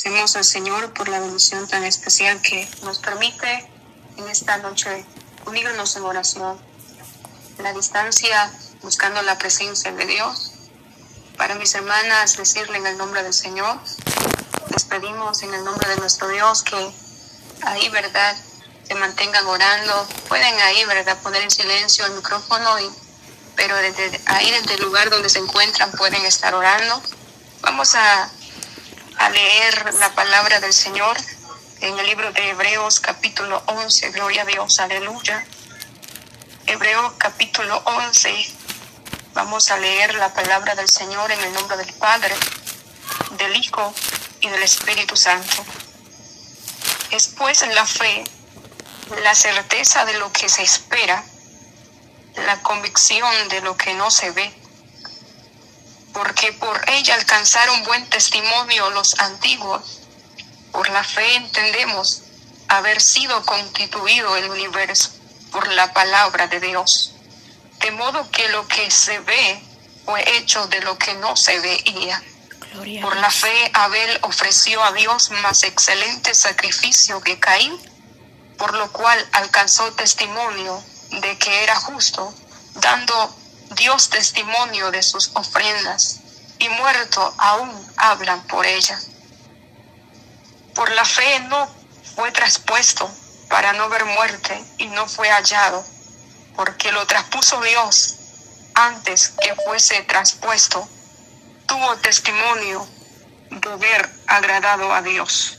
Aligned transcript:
Agradecemos 0.00 0.36
al 0.36 0.44
Señor 0.44 0.94
por 0.94 1.08
la 1.10 1.20
bendición 1.20 1.68
tan 1.68 1.84
especial 1.84 2.40
que 2.40 2.66
nos 2.84 3.00
permite 3.00 3.68
en 4.16 4.30
esta 4.30 4.56
noche 4.56 5.04
unirnos 5.44 5.94
en 5.94 6.04
oración. 6.04 6.58
En 7.58 7.64
la 7.64 7.74
distancia, 7.74 8.50
buscando 8.80 9.20
la 9.20 9.36
presencia 9.36 9.92
de 9.92 10.06
Dios. 10.06 10.52
Para 11.36 11.54
mis 11.56 11.74
hermanas, 11.74 12.34
decirle 12.38 12.78
en 12.78 12.86
el 12.86 12.96
nombre 12.96 13.22
del 13.22 13.34
Señor, 13.34 13.78
les 14.70 14.84
pedimos 14.84 15.42
en 15.42 15.52
el 15.52 15.64
nombre 15.64 15.86
de 15.90 15.96
nuestro 15.96 16.28
Dios 16.28 16.62
que 16.62 16.94
ahí, 17.66 17.86
¿verdad? 17.90 18.34
Se 18.88 18.94
mantengan 18.94 19.46
orando. 19.46 20.08
Pueden 20.28 20.58
ahí, 20.60 20.82
¿verdad? 20.86 21.18
Poner 21.20 21.42
en 21.42 21.50
silencio 21.50 22.06
el 22.06 22.12
micrófono, 22.12 22.80
y, 22.80 22.90
pero 23.54 23.76
desde 23.76 24.18
ahí, 24.24 24.50
desde 24.50 24.76
el 24.76 24.80
lugar 24.80 25.10
donde 25.10 25.28
se 25.28 25.40
encuentran, 25.40 25.92
pueden 25.92 26.24
estar 26.24 26.54
orando. 26.54 27.02
Vamos 27.60 27.94
a 27.94 28.30
a 29.20 29.28
leer 29.28 29.94
la 29.96 30.14
palabra 30.14 30.60
del 30.60 30.72
Señor 30.72 31.14
en 31.82 31.98
el 31.98 32.06
libro 32.06 32.32
de 32.32 32.48
Hebreos 32.48 33.00
capítulo 33.00 33.62
11. 33.66 34.12
Gloria 34.12 34.42
a 34.42 34.44
Dios, 34.46 34.80
aleluya. 34.80 35.44
Hebreos 36.66 37.12
capítulo 37.18 37.82
11. 37.84 38.34
Vamos 39.34 39.70
a 39.70 39.76
leer 39.76 40.14
la 40.14 40.32
palabra 40.32 40.74
del 40.74 40.88
Señor 40.88 41.30
en 41.30 41.38
el 41.38 41.52
nombre 41.52 41.76
del 41.76 41.92
Padre, 41.96 42.34
del 43.32 43.54
Hijo 43.56 43.92
y 44.40 44.48
del 44.48 44.62
Espíritu 44.62 45.14
Santo. 45.16 45.66
Es 47.10 47.28
pues 47.28 47.60
la 47.74 47.84
fe, 47.84 48.24
la 49.22 49.34
certeza 49.34 50.06
de 50.06 50.14
lo 50.14 50.32
que 50.32 50.48
se 50.48 50.62
espera, 50.62 51.22
la 52.36 52.62
convicción 52.62 53.48
de 53.50 53.60
lo 53.60 53.76
que 53.76 53.92
no 53.92 54.10
se 54.10 54.30
ve 54.30 54.50
porque 56.12 56.52
por 56.52 56.88
ella 56.90 57.14
alcanzaron 57.14 57.84
buen 57.84 58.08
testimonio 58.08 58.90
los 58.90 59.18
antiguos. 59.18 60.00
Por 60.72 60.88
la 60.90 61.04
fe 61.04 61.36
entendemos 61.36 62.22
haber 62.68 63.00
sido 63.00 63.44
constituido 63.44 64.36
el 64.36 64.50
universo 64.50 65.10
por 65.50 65.66
la 65.72 65.92
palabra 65.92 66.46
de 66.46 66.60
Dios, 66.60 67.14
de 67.80 67.90
modo 67.90 68.30
que 68.30 68.48
lo 68.50 68.66
que 68.68 68.90
se 68.90 69.18
ve 69.20 69.62
fue 70.04 70.38
hecho 70.38 70.66
de 70.68 70.80
lo 70.82 70.96
que 70.96 71.14
no 71.14 71.36
se 71.36 71.58
veía. 71.60 72.22
por 73.02 73.16
la 73.16 73.30
fe 73.30 73.70
Abel 73.74 74.18
ofreció 74.22 74.82
a 74.82 74.92
Dios 74.92 75.30
más 75.42 75.64
excelente 75.64 76.34
sacrificio 76.34 77.20
que 77.20 77.40
Caín, 77.40 77.76
por 78.56 78.74
lo 78.74 78.92
cual 78.92 79.28
alcanzó 79.32 79.92
testimonio 79.92 80.82
de 81.10 81.36
que 81.38 81.64
era 81.64 81.74
justo, 81.74 82.32
dando 82.74 83.39
Dios 83.76 84.10
testimonio 84.10 84.90
de 84.90 85.00
sus 85.00 85.30
ofrendas, 85.34 86.20
y 86.58 86.68
muerto 86.68 87.34
aún 87.38 87.92
hablan 87.96 88.44
por 88.48 88.66
ella. 88.66 88.98
Por 90.74 90.90
la 90.90 91.04
fe 91.04 91.40
no 91.48 91.68
fue 92.16 92.32
traspuesto 92.32 93.08
para 93.48 93.72
no 93.72 93.88
ver 93.88 94.04
muerte 94.06 94.60
y 94.78 94.86
no 94.88 95.06
fue 95.06 95.30
hallado, 95.30 95.84
porque 96.56 96.90
lo 96.90 97.06
traspuso 97.06 97.60
Dios 97.60 98.16
antes 98.74 99.34
que 99.40 99.54
fuese 99.64 100.02
traspuesto. 100.02 100.88
Tuvo 101.66 101.96
testimonio 101.98 102.86
de 103.50 103.76
ver 103.76 104.10
agradado 104.26 104.92
a 104.92 105.00
Dios. 105.00 105.58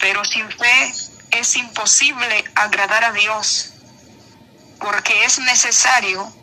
Pero 0.00 0.24
sin 0.24 0.50
fe 0.50 0.92
es 1.30 1.54
imposible 1.54 2.44
agradar 2.56 3.04
a 3.04 3.12
Dios, 3.12 3.74
porque 4.80 5.24
es 5.24 5.38
necesario 5.38 6.41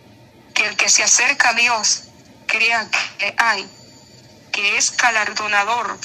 que 0.60 0.66
el 0.66 0.76
que 0.76 0.90
se 0.90 1.04
acerca 1.04 1.52
a 1.52 1.54
Dios 1.54 2.02
crea 2.46 2.92
que 3.18 3.34
hay, 3.38 3.66
que 4.52 4.76
es 4.76 4.98
galardonador 4.98 5.98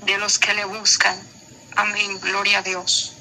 de 0.00 0.18
los 0.18 0.38
que 0.38 0.52
le 0.52 0.66
buscan. 0.66 1.18
Amén. 1.74 2.20
Gloria 2.20 2.58
a 2.58 2.62
Dios. 2.62 3.14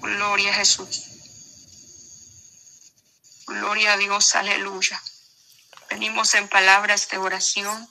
Gloria 0.00 0.50
a 0.50 0.54
Jesús. 0.54 1.04
Gloria 3.46 3.92
a 3.92 3.96
Dios. 3.96 4.34
Aleluya. 4.34 5.00
Venimos 5.88 6.34
en 6.34 6.48
palabras 6.48 7.08
de 7.08 7.18
oración. 7.18 7.88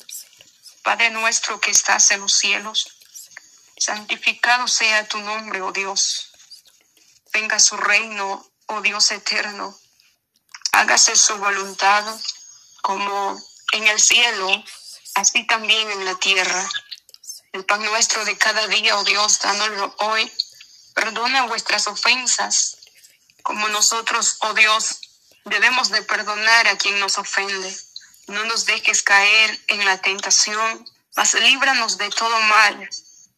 Padre 0.84 1.12
nuestro 1.12 1.62
que 1.62 1.72
estás 1.72 2.12
en 2.12 2.20
los 2.20 2.34
cielos, 2.34 2.98
santificado 3.78 4.68
sea 4.68 5.08
tu 5.08 5.20
nombre, 5.20 5.62
oh 5.62 5.72
Dios. 5.72 6.34
Venga 7.32 7.58
su 7.60 7.78
reino, 7.78 8.46
oh 8.66 8.82
Dios 8.82 9.12
eterno 9.12 9.80
hágase 10.76 11.16
su 11.16 11.38
voluntad 11.38 12.04
como 12.82 13.42
en 13.72 13.88
el 13.88 14.00
cielo, 14.00 14.50
así 15.16 15.48
también 15.48 15.90
en 15.92 16.04
la 16.04 16.16
tierra. 16.16 16.70
El 17.54 17.64
pan 17.64 17.84
nuestro 17.86 18.26
de 18.26 18.38
cada 18.38 18.68
día, 18.68 18.98
oh 18.98 19.04
Dios, 19.06 19.40
dándolo 19.40 19.96
hoy. 20.00 20.30
Perdona 20.94 21.44
vuestras 21.44 21.88
ofensas, 21.88 22.78
como 23.42 23.70
nosotros, 23.70 24.38
oh 24.42 24.54
Dios, 24.54 25.00
debemos 25.46 25.92
de 25.92 26.02
perdonar 26.02 26.68
a 26.68 26.78
quien 26.78 27.00
nos 27.00 27.18
ofende. 27.18 27.74
No 28.28 28.44
nos 28.44 28.66
dejes 28.66 29.02
caer 29.02 29.60
en 29.68 29.86
la 29.86 30.02
tentación, 30.02 30.86
mas 31.16 31.34
líbranos 31.36 31.98
de 31.98 32.10
todo 32.10 32.38
mal, 32.42 32.90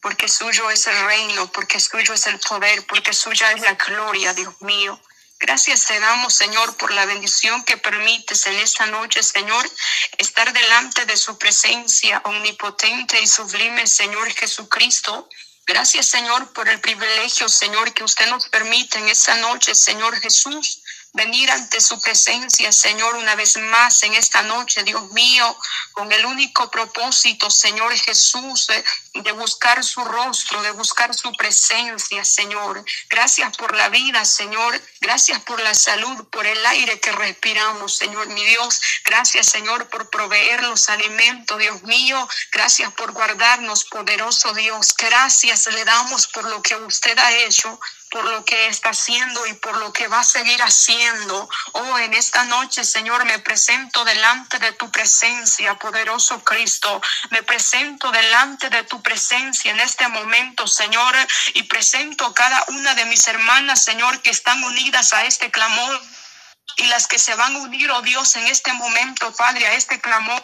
porque 0.02 0.28
suyo 0.28 0.72
es 0.72 0.88
el 0.88 1.06
reino, 1.06 1.52
porque 1.52 1.80
suyo 1.80 2.14
es 2.14 2.26
el 2.26 2.40
poder, 2.40 2.86
porque 2.88 3.14
suya 3.14 3.52
es 3.52 3.62
la 3.62 3.74
gloria, 3.74 4.34
Dios 4.34 4.60
mío. 4.62 5.00
Gracias 5.40 5.86
te 5.86 6.00
damos, 6.00 6.34
Señor, 6.34 6.76
por 6.78 6.92
la 6.92 7.06
bendición 7.06 7.64
que 7.64 7.78
permites 7.78 8.48
en 8.48 8.56
esta 8.56 8.88
noche, 8.88 9.22
Señor, 9.22 9.70
estar 10.18 10.52
delante 10.52 11.06
de 11.06 11.16
su 11.16 11.38
presencia 11.38 12.22
omnipotente 12.26 13.22
y 13.22 13.28
sublime, 13.28 13.86
Señor 13.86 14.32
Jesucristo. 14.34 15.30
Gracias, 15.68 16.08
Señor, 16.08 16.54
por 16.54 16.68
el 16.70 16.80
privilegio, 16.82 17.48
Señor, 17.50 17.94
que 17.94 18.04
usted 18.04 18.28
nos 18.32 18.50
permite 18.50 18.98
en 18.98 19.10
esta 19.10 19.36
noche, 19.36 19.76
Señor 19.76 20.20
Jesús, 20.20 20.82
venir 21.14 21.50
ante 21.52 21.80
su 21.82 22.00
presencia, 22.02 22.72
Señor, 22.72 23.16
una 23.16 23.36
vez 23.36 23.58
más 23.58 24.04
en 24.04 24.14
esta 24.14 24.42
noche, 24.44 24.84
Dios 24.84 25.12
mío, 25.12 25.58
con 25.94 26.12
el 26.12 26.26
único 26.26 26.70
propósito, 26.70 27.50
Señor 27.50 27.96
Jesús, 27.98 28.68
de 29.14 29.32
buscar 29.32 29.84
su 29.84 30.04
rostro, 30.04 30.62
de 30.62 30.72
buscar 30.72 31.14
su 31.14 31.32
presencia, 31.34 32.24
Señor. 32.24 32.84
Gracias 33.10 33.56
por 33.58 33.76
la 33.76 33.90
vida, 33.90 34.26
Señor. 34.26 34.80
Gracias 35.02 35.42
por 35.42 35.60
la 35.62 35.74
salud, 35.74 36.28
por 36.30 36.46
el 36.46 36.66
aire 36.68 37.00
que 37.00 37.12
respiramos, 37.12 37.98
Señor, 37.98 38.28
mi 38.28 38.44
Dios. 38.44 38.80
Gracias, 39.04 39.48
Señor, 39.48 39.90
por 39.90 40.10
proveer 40.10 40.64
los 40.64 40.90
alimentos, 40.90 41.58
Dios 41.58 41.82
mío. 41.84 42.28
Gracias 42.52 42.92
por 42.94 43.12
guardarnos, 43.12 43.86
poderoso 43.86 44.54
Dios. 44.54 44.96
Gracias 44.98 45.68
le 45.72 45.84
damos 45.86 46.28
por 46.28 46.46
lo 46.46 46.62
que 46.62 46.76
usted 46.76 47.18
ha 47.18 47.32
hecho 47.32 47.80
por 48.10 48.24
lo 48.26 48.46
que 48.46 48.68
está 48.68 48.90
haciendo 48.90 49.46
y 49.48 49.54
por 49.54 49.78
lo 49.78 49.92
que 49.92 50.08
va 50.08 50.20
a 50.20 50.24
seguir 50.24 50.62
haciendo. 50.62 51.50
Oh, 51.74 52.00
en 52.00 52.14
esta 52.14 52.44
noche, 52.46 52.84
Señor, 52.84 53.26
me 53.26 53.40
presento 53.40 54.04
delante 54.06 54.60
de 54.60 54.72
tu 54.74 54.90
presencia, 54.92 55.76
poderoso 55.76 56.44
Cristo. 56.44 57.02
Me 57.32 57.44
presento 57.44 58.12
delante 58.12 58.70
de 58.70 58.84
tu 58.84 59.02
presencia 59.02 59.72
en 59.72 59.80
este 59.80 60.08
momento, 60.08 60.68
Señor, 60.68 61.16
y 61.54 61.64
presento 61.64 62.34
cada 62.34 62.64
una 62.70 62.96
de 62.96 63.06
mis 63.06 63.28
hermanas, 63.28 63.84
Señor, 63.84 64.22
que 64.22 64.30
están 64.30 64.64
unidas 64.64 65.14
a 65.14 65.26
este 65.26 65.52
clamor 65.52 66.02
y 66.78 66.86
las 66.88 67.08
que 67.08 67.20
se 67.20 67.36
van 67.36 67.56
a 67.56 67.60
unir, 67.60 67.90
oh 67.92 68.02
Dios, 68.02 68.36
en 68.36 68.48
este 68.48 68.72
momento, 68.74 69.34
Padre, 69.36 69.68
a 69.68 69.74
este 69.74 70.00
clamor. 70.00 70.44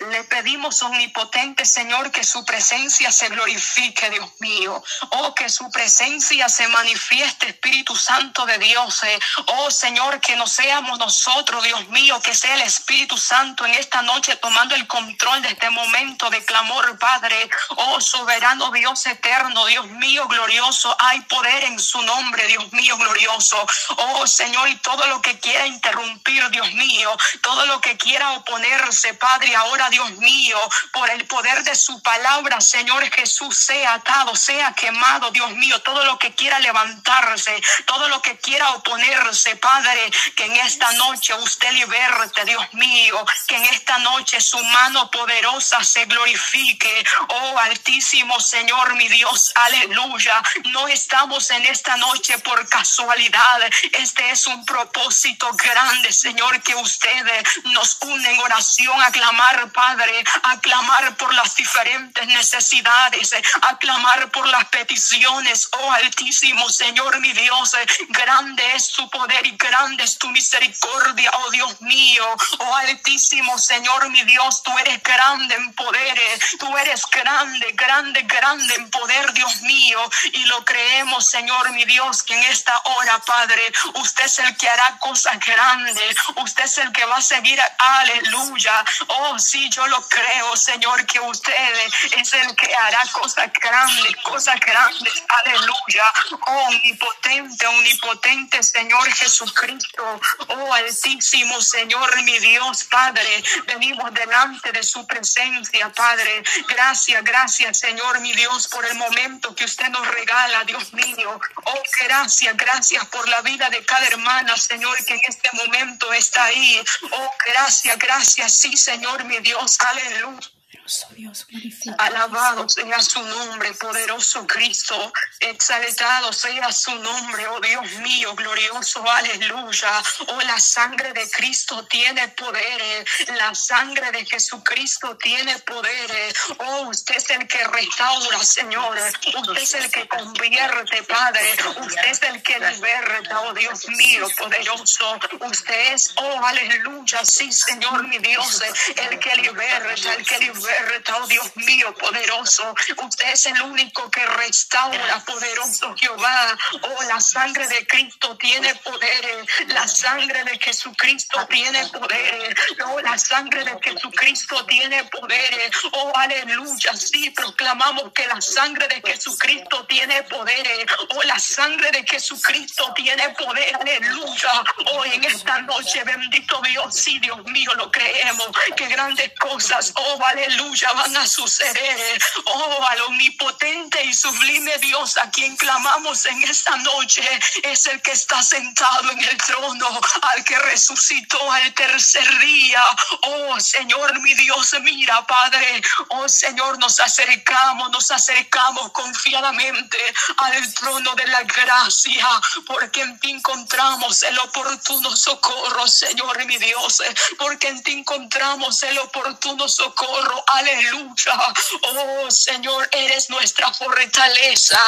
Le 0.00 0.22
pedimos, 0.24 0.80
omnipotente 0.82 1.64
Señor, 1.64 2.12
que 2.12 2.22
su 2.22 2.44
presencia 2.44 3.10
se 3.10 3.28
glorifique, 3.30 4.08
Dios 4.10 4.30
mío. 4.38 4.80
Oh, 5.10 5.34
que 5.34 5.48
su 5.48 5.68
presencia 5.72 6.48
se 6.48 6.68
manifieste, 6.68 7.48
Espíritu 7.48 7.96
Santo 7.96 8.46
de 8.46 8.58
Dios. 8.58 9.02
Eh. 9.02 9.18
Oh, 9.46 9.70
Señor, 9.72 10.20
que 10.20 10.36
no 10.36 10.46
seamos 10.46 11.00
nosotros, 11.00 11.64
Dios 11.64 11.88
mío, 11.88 12.20
que 12.22 12.34
sea 12.34 12.54
el 12.54 12.60
Espíritu 12.60 13.18
Santo 13.18 13.66
en 13.66 13.74
esta 13.74 14.02
noche 14.02 14.36
tomando 14.36 14.76
el 14.76 14.86
control 14.86 15.42
de 15.42 15.48
este 15.48 15.68
momento 15.70 16.30
de 16.30 16.44
clamor, 16.44 16.96
Padre. 16.98 17.50
Oh, 17.70 18.00
soberano 18.00 18.70
Dios 18.70 19.04
eterno, 19.06 19.66
Dios 19.66 19.86
mío 19.88 20.28
glorioso. 20.28 20.94
Hay 21.00 21.22
poder 21.22 21.64
en 21.64 21.78
su 21.80 22.00
nombre, 22.02 22.46
Dios 22.46 22.72
mío 22.72 22.96
glorioso. 22.96 23.66
Oh, 23.96 24.26
Señor, 24.28 24.68
y 24.68 24.76
todo 24.76 25.06
lo 25.08 25.20
que 25.20 25.40
quiera 25.40 25.66
interrumpir, 25.66 26.48
Dios 26.50 26.72
mío, 26.74 27.16
todo 27.42 27.66
lo 27.66 27.80
que 27.80 27.96
quiera 27.96 28.30
oponerse, 28.32 29.14
Padre, 29.14 29.56
ahora 29.56 29.87
Dios 29.88 30.10
mío, 30.18 30.58
por 30.92 31.10
el 31.10 31.26
poder 31.26 31.62
de 31.64 31.74
su 31.74 32.00
palabra, 32.02 32.60
Señor 32.60 33.08
Jesús, 33.10 33.56
sea 33.56 33.94
atado, 33.94 34.34
sea 34.36 34.72
quemado, 34.72 35.30
Dios 35.30 35.50
mío, 35.52 35.80
todo 35.82 36.04
lo 36.04 36.18
que 36.18 36.34
quiera 36.34 36.58
levantarse, 36.58 37.60
todo 37.86 38.08
lo 38.08 38.22
que 38.22 38.38
quiera 38.38 38.70
oponerse, 38.72 39.56
Padre, 39.56 40.10
que 40.36 40.44
en 40.44 40.56
esta 40.56 40.90
noche 40.92 41.34
usted 41.34 41.72
liberte, 41.72 42.44
Dios 42.44 42.66
mío, 42.74 43.24
que 43.46 43.56
en 43.56 43.64
esta 43.64 43.98
noche 43.98 44.40
su 44.40 44.62
mano 44.64 45.10
poderosa 45.10 45.82
se 45.82 46.04
glorifique, 46.04 47.04
oh 47.28 47.58
Altísimo 47.58 48.38
Señor, 48.40 48.94
mi 48.94 49.08
Dios, 49.08 49.52
aleluya. 49.54 50.42
No 50.72 50.88
estamos 50.88 51.50
en 51.50 51.64
esta 51.66 51.96
noche 51.96 52.38
por 52.40 52.68
casualidad, 52.68 53.60
este 53.92 54.30
es 54.30 54.46
un 54.46 54.64
propósito 54.64 55.50
grande, 55.54 56.12
Señor, 56.12 56.62
que 56.62 56.74
ustedes 56.74 57.42
nos 57.64 57.98
unen 58.02 58.28
en 58.28 58.38
oración 58.40 59.00
a 59.02 59.10
clamar 59.10 59.70
Padre, 59.78 60.24
a 60.42 60.58
clamar 60.58 61.16
por 61.16 61.32
las 61.34 61.54
diferentes 61.54 62.26
necesidades, 62.26 63.32
a 63.62 63.78
clamar 63.78 64.28
por 64.32 64.44
las 64.48 64.64
peticiones, 64.70 65.68
oh 65.70 65.92
Altísimo 65.92 66.68
Señor 66.68 67.20
mi 67.20 67.32
Dios, 67.32 67.76
grande 68.08 68.64
es 68.74 68.90
tu 68.90 69.08
poder 69.08 69.46
y 69.46 69.56
grande 69.56 70.02
es 70.02 70.18
tu 70.18 70.28
misericordia, 70.30 71.30
oh 71.32 71.50
Dios 71.52 71.80
mío, 71.80 72.24
oh 72.58 72.74
Altísimo 72.74 73.56
Señor 73.56 74.10
mi 74.10 74.24
Dios, 74.24 74.64
tú 74.64 74.76
eres 74.78 75.00
grande 75.00 75.54
en 75.54 75.72
poder, 75.74 76.18
tú 76.58 76.76
eres 76.76 77.02
grande, 77.12 77.70
grande, 77.74 78.22
grande 78.22 78.74
en 78.74 78.90
poder, 78.90 79.32
Dios 79.32 79.60
mío, 79.60 80.00
y 80.32 80.44
lo 80.46 80.64
creemos, 80.64 81.28
Señor 81.28 81.70
mi 81.70 81.84
Dios, 81.84 82.24
que 82.24 82.34
en 82.34 82.42
esta 82.50 82.76
hora, 82.84 83.20
Padre, 83.20 83.62
usted 83.94 84.24
es 84.24 84.40
el 84.40 84.56
que 84.56 84.68
hará 84.68 84.98
cosas 84.98 85.38
grandes, 85.38 86.16
usted 86.34 86.64
es 86.64 86.78
el 86.78 86.90
que 86.90 87.04
va 87.04 87.18
a 87.18 87.22
seguir, 87.22 87.60
aleluya, 87.78 88.84
oh 89.06 89.38
sí, 89.38 89.67
yo 89.70 89.86
lo 89.86 90.00
creo, 90.08 90.56
Señor, 90.56 91.06
que 91.06 91.20
usted 91.20 91.90
es 92.16 92.32
el 92.32 92.54
que 92.56 92.74
hará 92.74 93.00
cosas 93.12 93.50
grandes, 93.52 94.16
cosas 94.22 94.58
grandes, 94.60 95.22
aleluya, 95.44 96.04
oh 96.46 96.68
omnipotente, 96.68 97.66
omnipotente, 97.66 98.62
Señor 98.62 99.10
Jesucristo, 99.12 100.20
oh 100.48 100.74
altísimo 100.74 101.60
Señor, 101.60 102.22
mi 102.22 102.38
Dios, 102.38 102.84
Padre, 102.84 103.42
venimos 103.66 104.12
delante 104.12 104.72
de 104.72 104.82
su 104.82 105.06
presencia, 105.06 105.90
Padre, 105.92 106.42
gracias, 106.68 107.22
gracias, 107.24 107.78
Señor, 107.78 108.20
mi 108.20 108.32
Dios, 108.32 108.68
por 108.68 108.84
el 108.84 108.94
momento 108.96 109.54
que 109.54 109.64
usted 109.64 109.88
nos 109.88 110.06
regala, 110.08 110.64
Dios 110.64 110.92
mío, 110.92 111.40
oh 111.64 111.82
gracias, 112.00 112.56
gracias 112.56 113.04
por 113.06 113.28
la 113.28 113.40
vida 113.42 113.68
de 113.70 113.84
cada 113.84 114.06
hermana, 114.06 114.56
Señor, 114.56 114.96
que 115.04 115.14
en 115.14 115.20
este 115.28 115.50
momento 115.52 116.12
está 116.12 116.44
ahí, 116.44 116.82
oh 117.12 117.30
gracias, 117.46 117.98
gracias, 117.98 118.54
sí, 118.54 118.76
Señor, 118.76 119.24
mi 119.24 119.38
Dios, 119.38 119.57
Deus, 119.58 119.76
aleluia. 119.80 120.57
Aleluya. 120.88 121.94
Alabado 121.98 122.68
sea 122.68 123.00
su 123.00 123.22
nombre, 123.22 123.72
poderoso 123.74 124.46
Cristo. 124.46 125.12
Exaltado 125.40 126.32
sea 126.32 126.72
su 126.72 126.94
nombre, 126.96 127.46
oh 127.48 127.60
Dios 127.60 127.92
mío, 128.00 128.34
glorioso, 128.34 129.08
aleluya. 129.08 130.02
Oh, 130.28 130.40
la 130.42 130.58
sangre 130.58 131.12
de 131.12 131.30
Cristo 131.30 131.84
tiene 131.86 132.28
poder. 132.28 133.06
La 133.36 133.54
sangre 133.54 134.10
de 134.12 134.24
Jesucristo 134.24 135.16
tiene 135.16 135.58
poder. 135.60 136.34
Oh, 136.58 136.88
usted 136.88 137.16
es 137.16 137.30
el 137.30 137.46
que 137.46 137.64
restaura, 137.64 138.44
Señor. 138.44 138.98
Usted 139.36 139.62
es 139.62 139.74
el 139.74 139.90
que 139.90 140.08
convierte, 140.08 141.02
Padre. 141.04 141.56
Usted 141.80 142.10
es 142.10 142.22
el 142.22 142.42
que 142.42 142.58
liberta, 142.58 143.40
oh 143.42 143.52
Dios 143.54 143.88
mío, 143.88 144.26
poderoso. 144.36 145.18
Usted 145.40 145.92
es, 145.92 146.12
oh, 146.16 146.44
aleluya, 146.44 147.24
sí, 147.24 147.52
Señor, 147.52 148.06
mi 148.08 148.18
Dios, 148.18 148.62
el 148.96 149.18
que 149.18 149.36
liberta, 149.36 150.14
el 150.14 150.26
que 150.26 150.38
liberta 150.38 150.77
oh 151.14 151.26
Dios 151.26 151.56
mío, 151.56 151.94
poderoso. 151.94 152.74
Usted 153.02 153.32
es 153.32 153.46
el 153.46 153.60
único 153.62 154.10
que 154.10 154.24
restaura, 154.24 155.24
poderoso 155.24 155.94
Jehová. 155.96 156.56
Oh, 156.82 157.02
la 157.04 157.20
sangre 157.20 157.66
de 157.68 157.86
Cristo 157.86 158.36
tiene 158.36 158.74
poder. 158.76 159.46
La 159.68 159.86
sangre 159.88 160.44
de 160.44 160.58
Jesucristo 160.58 161.46
tiene 161.48 161.86
poder. 161.88 162.56
Oh, 162.86 163.00
la 163.00 163.18
sangre 163.18 163.64
de 163.64 163.78
Jesucristo 163.82 164.64
tiene 164.66 165.04
poder. 165.04 165.70
Oh, 165.92 166.12
aleluya. 166.14 166.94
Sí, 166.94 167.30
proclamamos 167.30 168.12
que 168.12 168.26
la 168.26 168.40
sangre 168.40 168.86
de 168.88 169.02
Jesucristo 169.02 169.86
tiene 169.86 170.22
poder. 170.24 170.86
Oh, 171.10 171.22
la 171.24 171.38
sangre 171.38 171.90
de 171.90 172.04
Jesucristo 172.06 172.92
tiene 172.94 173.30
poder. 173.30 173.76
Aleluya. 173.76 174.64
Oh, 174.92 175.04
en 175.04 175.24
esta 175.24 175.60
noche, 175.62 176.02
bendito 176.04 176.60
Dios, 176.62 176.94
sí, 176.94 177.18
Dios 177.18 177.42
mío, 177.44 177.74
lo 177.74 177.90
creemos. 177.90 178.48
Que 178.76 178.86
grandes 178.86 179.32
cosas, 179.38 179.92
oh, 179.96 180.24
aleluya 180.24 180.67
van 180.94 181.16
a 181.16 181.26
suceder. 181.26 182.22
Oh, 182.44 182.86
al 182.88 183.00
omnipotente 183.02 184.04
y 184.04 184.12
sublime 184.12 184.76
Dios 184.78 185.16
a 185.16 185.30
quien 185.30 185.56
clamamos 185.56 186.24
en 186.26 186.42
esta 186.44 186.76
noche 186.76 187.22
es 187.62 187.86
el 187.86 188.00
que 188.02 188.12
está 188.12 188.42
sentado 188.42 189.10
en 189.10 189.20
el 189.20 189.36
trono, 189.38 190.00
al 190.34 190.44
que 190.44 190.58
resucitó 190.58 191.52
al 191.52 191.72
tercer 191.74 192.38
día. 192.40 192.82
Oh, 193.22 193.60
Señor, 193.60 194.20
mi 194.20 194.34
Dios, 194.34 194.74
mira, 194.82 195.26
Padre. 195.26 195.82
Oh, 196.08 196.28
Señor, 196.28 196.78
nos 196.78 197.00
acercamos, 197.00 197.90
nos 197.90 198.10
acercamos 198.10 198.92
confiadamente 198.92 199.98
al 200.38 200.74
trono 200.74 201.14
de 201.14 201.26
la 201.26 201.42
gracia, 201.42 202.28
porque 202.66 203.02
en 203.02 203.18
ti 203.18 203.30
encontramos 203.30 204.22
el 204.22 204.38
oportuno 204.38 205.14
socorro, 205.16 205.86
Señor, 205.86 206.44
mi 206.46 206.58
Dios, 206.58 207.02
porque 207.38 207.68
en 207.68 207.82
ti 207.82 207.92
encontramos 207.92 208.82
el 208.82 208.98
oportuno 208.98 209.68
socorro. 209.68 210.44
Aleluya. 210.58 211.54
Oh 211.82 212.30
Señor, 212.30 212.88
eres 212.90 213.30
nuestra 213.30 213.72
fortaleza. 213.72 214.80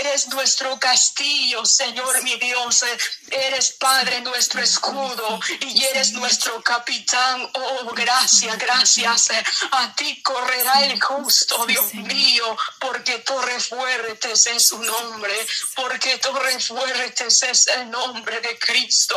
Eres 0.00 0.28
nuestro 0.28 0.78
castillo, 0.78 1.64
Señor 1.64 2.22
mi 2.22 2.36
Dios. 2.36 2.84
Eres 3.30 3.72
Padre 3.72 4.20
nuestro 4.20 4.60
escudo 4.62 5.40
y 5.60 5.84
eres 5.84 6.12
nuestro 6.12 6.62
capitán. 6.62 7.48
Oh, 7.54 7.90
gracias, 7.94 8.58
gracias. 8.58 9.30
A 9.70 9.94
ti 9.94 10.22
correrá 10.22 10.84
el 10.84 11.00
justo, 11.00 11.64
Dios 11.66 11.94
mío, 11.94 12.56
porque 12.78 13.18
Torre 13.20 13.58
Fuertes 13.60 14.46
es 14.46 14.68
su 14.68 14.78
nombre. 14.82 15.34
Porque 15.74 16.18
Torre 16.18 16.60
Fuertes 16.60 17.42
es 17.44 17.66
el 17.68 17.90
nombre 17.90 18.40
de 18.42 18.58
Cristo. 18.58 19.16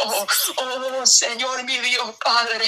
Oh, 0.55 1.05
Señor 1.05 1.63
mi 1.63 1.77
Dios, 1.79 2.15
Padre, 2.23 2.65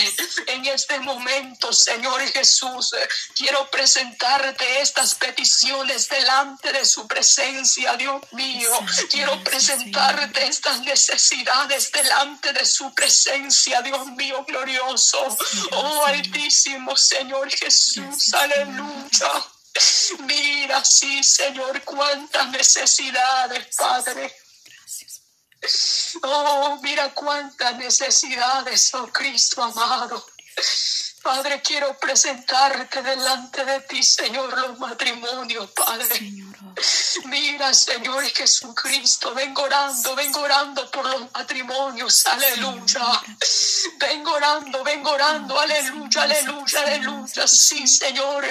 en 0.48 0.66
este 0.66 1.00
momento, 1.00 1.72
Señor 1.72 2.22
Jesús, 2.32 2.92
Quiero 3.36 3.70
presentarte 3.70 4.82
estas 4.82 5.16
peticiones 5.16 6.10
delante 6.10 6.72
de 6.72 6.86
su 6.86 7.08
presencia, 7.08 7.96
Dios 7.96 8.22
mío. 8.34 8.70
Quiero 9.10 9.44
presentarte 9.44 10.46
estas 10.48 10.82
necesidades 10.82 11.92
delante 11.92 12.54
de 12.54 12.66
su 12.66 12.94
presencia, 12.94 13.82
Dios 13.82 14.06
mío 14.08 14.44
glorioso. 14.46 15.38
Oh 15.72 16.06
Altísimo 16.06 16.96
Señor 16.96 17.50
Jesús, 17.50 18.34
aleluya. 18.34 19.32
Mira, 20.20 20.84
sí, 20.84 21.24
Señor, 21.24 21.82
cuántas 21.84 22.50
necesidades, 22.50 23.76
Padre. 23.78 24.36
Oh, 26.24 26.80
mira 26.82 27.14
cuántas 27.14 27.76
necesidades, 27.78 28.94
oh 28.94 29.08
Cristo 29.08 29.62
amado. 29.62 30.26
Padre, 31.22 31.62
quiero 31.62 31.98
presentarte 31.98 33.02
delante 33.02 33.66
de 33.66 33.82
ti, 33.82 34.02
Señor, 34.02 34.58
los 34.58 34.80
matrimonios, 34.80 35.70
Padre. 35.72 36.32
Mira, 37.26 37.74
Señor 37.74 38.24
Jesucristo, 38.24 39.34
vengo 39.34 39.64
orando, 39.64 40.16
vengo 40.16 40.40
orando 40.42 40.90
por 40.90 41.06
los 41.06 41.32
matrimonios, 41.34 42.26
aleluya. 42.26 43.22
Vengo 43.98 44.32
orando, 44.32 44.84
vengo 44.84 45.12
orando, 45.12 45.60
aleluya, 45.60 46.24
aleluya, 46.24 46.80
aleluya. 46.82 47.48
Sí, 47.48 47.86
Señor, 47.86 48.46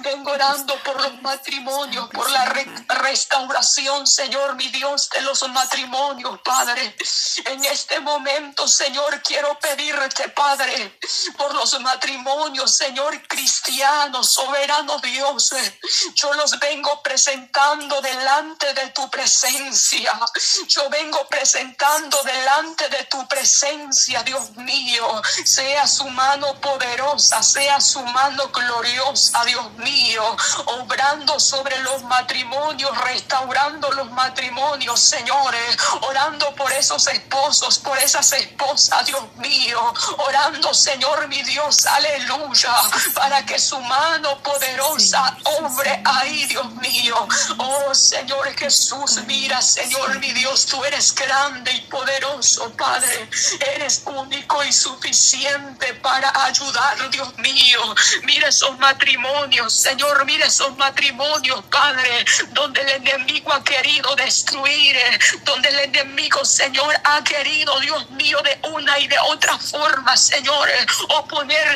vengo 0.00 0.32
orando 0.32 0.76
por 0.82 1.00
los 1.00 1.22
matrimonios, 1.22 2.08
por 2.10 2.28
la 2.30 2.52
restauración, 2.88 4.06
Señor, 4.06 4.56
mi 4.56 4.68
Dios, 4.68 5.08
de 5.10 5.20
los 5.20 5.48
matrimonios, 5.50 6.40
Padre. 6.42 6.96
En 7.44 7.64
este 7.64 8.00
momento, 8.00 8.66
Señor, 8.66 9.22
quiero 9.22 9.56
pedirte, 9.60 10.28
Padre, 10.30 10.98
por 11.36 11.54
los 11.54 11.72
matrimonios, 11.80 11.91
Señor 12.66 13.20
cristiano, 13.28 14.22
soberano 14.24 14.98
Dios. 14.98 15.54
Yo 16.14 16.32
los 16.34 16.58
vengo 16.58 17.02
presentando 17.02 18.00
delante 18.00 18.72
de 18.74 18.88
tu 18.88 19.08
presencia. 19.10 20.12
Yo 20.68 20.88
vengo 20.90 21.18
presentando 21.28 22.22
delante 22.22 22.88
de 22.88 23.04
tu 23.04 23.26
presencia, 23.28 24.22
Dios 24.22 24.50
mío. 24.56 25.22
Sea 25.44 25.86
su 25.86 26.08
mano 26.08 26.54
poderosa, 26.60 27.42
sea 27.42 27.80
su 27.80 28.00
mano 28.02 28.48
gloriosa, 28.48 29.44
Dios 29.44 29.72
mío, 29.74 30.36
obrando 30.66 31.38
sobre 31.40 31.78
los 31.80 32.02
matrimonios, 32.04 32.96
restaurando 33.02 33.90
los 33.92 34.10
matrimonios, 34.12 35.00
señores, 35.00 35.76
orando 36.02 36.54
por 36.54 36.72
esos 36.72 37.06
esposos, 37.06 37.78
por 37.78 37.98
esas 37.98 38.32
esposas, 38.32 39.06
Dios 39.06 39.22
mío, 39.36 39.94
orando, 40.18 40.72
Señor 40.74 41.28
mi 41.28 41.42
Dios, 41.42 41.81
aleluya, 41.86 42.74
para 43.14 43.44
que 43.44 43.58
su 43.58 43.78
mano 43.80 44.38
poderosa 44.42 45.36
obre 45.60 46.02
ahí, 46.04 46.44
Dios 46.46 46.72
mío. 46.76 47.28
Oh 47.58 47.94
Señor 47.94 48.54
Jesús, 48.56 49.18
mira, 49.26 49.60
Señor 49.60 50.18
mi 50.18 50.32
Dios, 50.32 50.66
tú 50.66 50.84
eres 50.84 51.14
grande 51.14 51.72
y 51.72 51.80
poderoso, 51.82 52.70
Padre. 52.76 53.28
Eres 53.74 54.02
único 54.04 54.62
y 54.64 54.72
suficiente 54.72 55.94
para 55.94 56.30
ayudar, 56.44 57.10
Dios 57.10 57.36
mío. 57.38 57.94
Mira 58.24 58.48
esos 58.48 58.78
matrimonios, 58.78 59.74
Señor, 59.74 60.24
mira 60.24 60.46
esos 60.46 60.76
matrimonios, 60.76 61.62
Padre, 61.70 62.24
donde 62.50 62.80
el 62.82 62.88
enemigo 62.88 63.52
ha 63.52 63.62
querido 63.62 64.14
destruir, 64.16 64.96
donde 65.44 65.68
el 65.68 65.78
enemigo, 65.80 66.44
Señor, 66.44 66.94
ha 67.04 67.22
querido, 67.24 67.78
Dios 67.80 68.10
mío, 68.10 68.38
de 68.42 68.68
una 68.70 68.98
y 68.98 69.08
de 69.08 69.18
otra 69.28 69.58
forma, 69.58 70.16
Señor, 70.16 70.68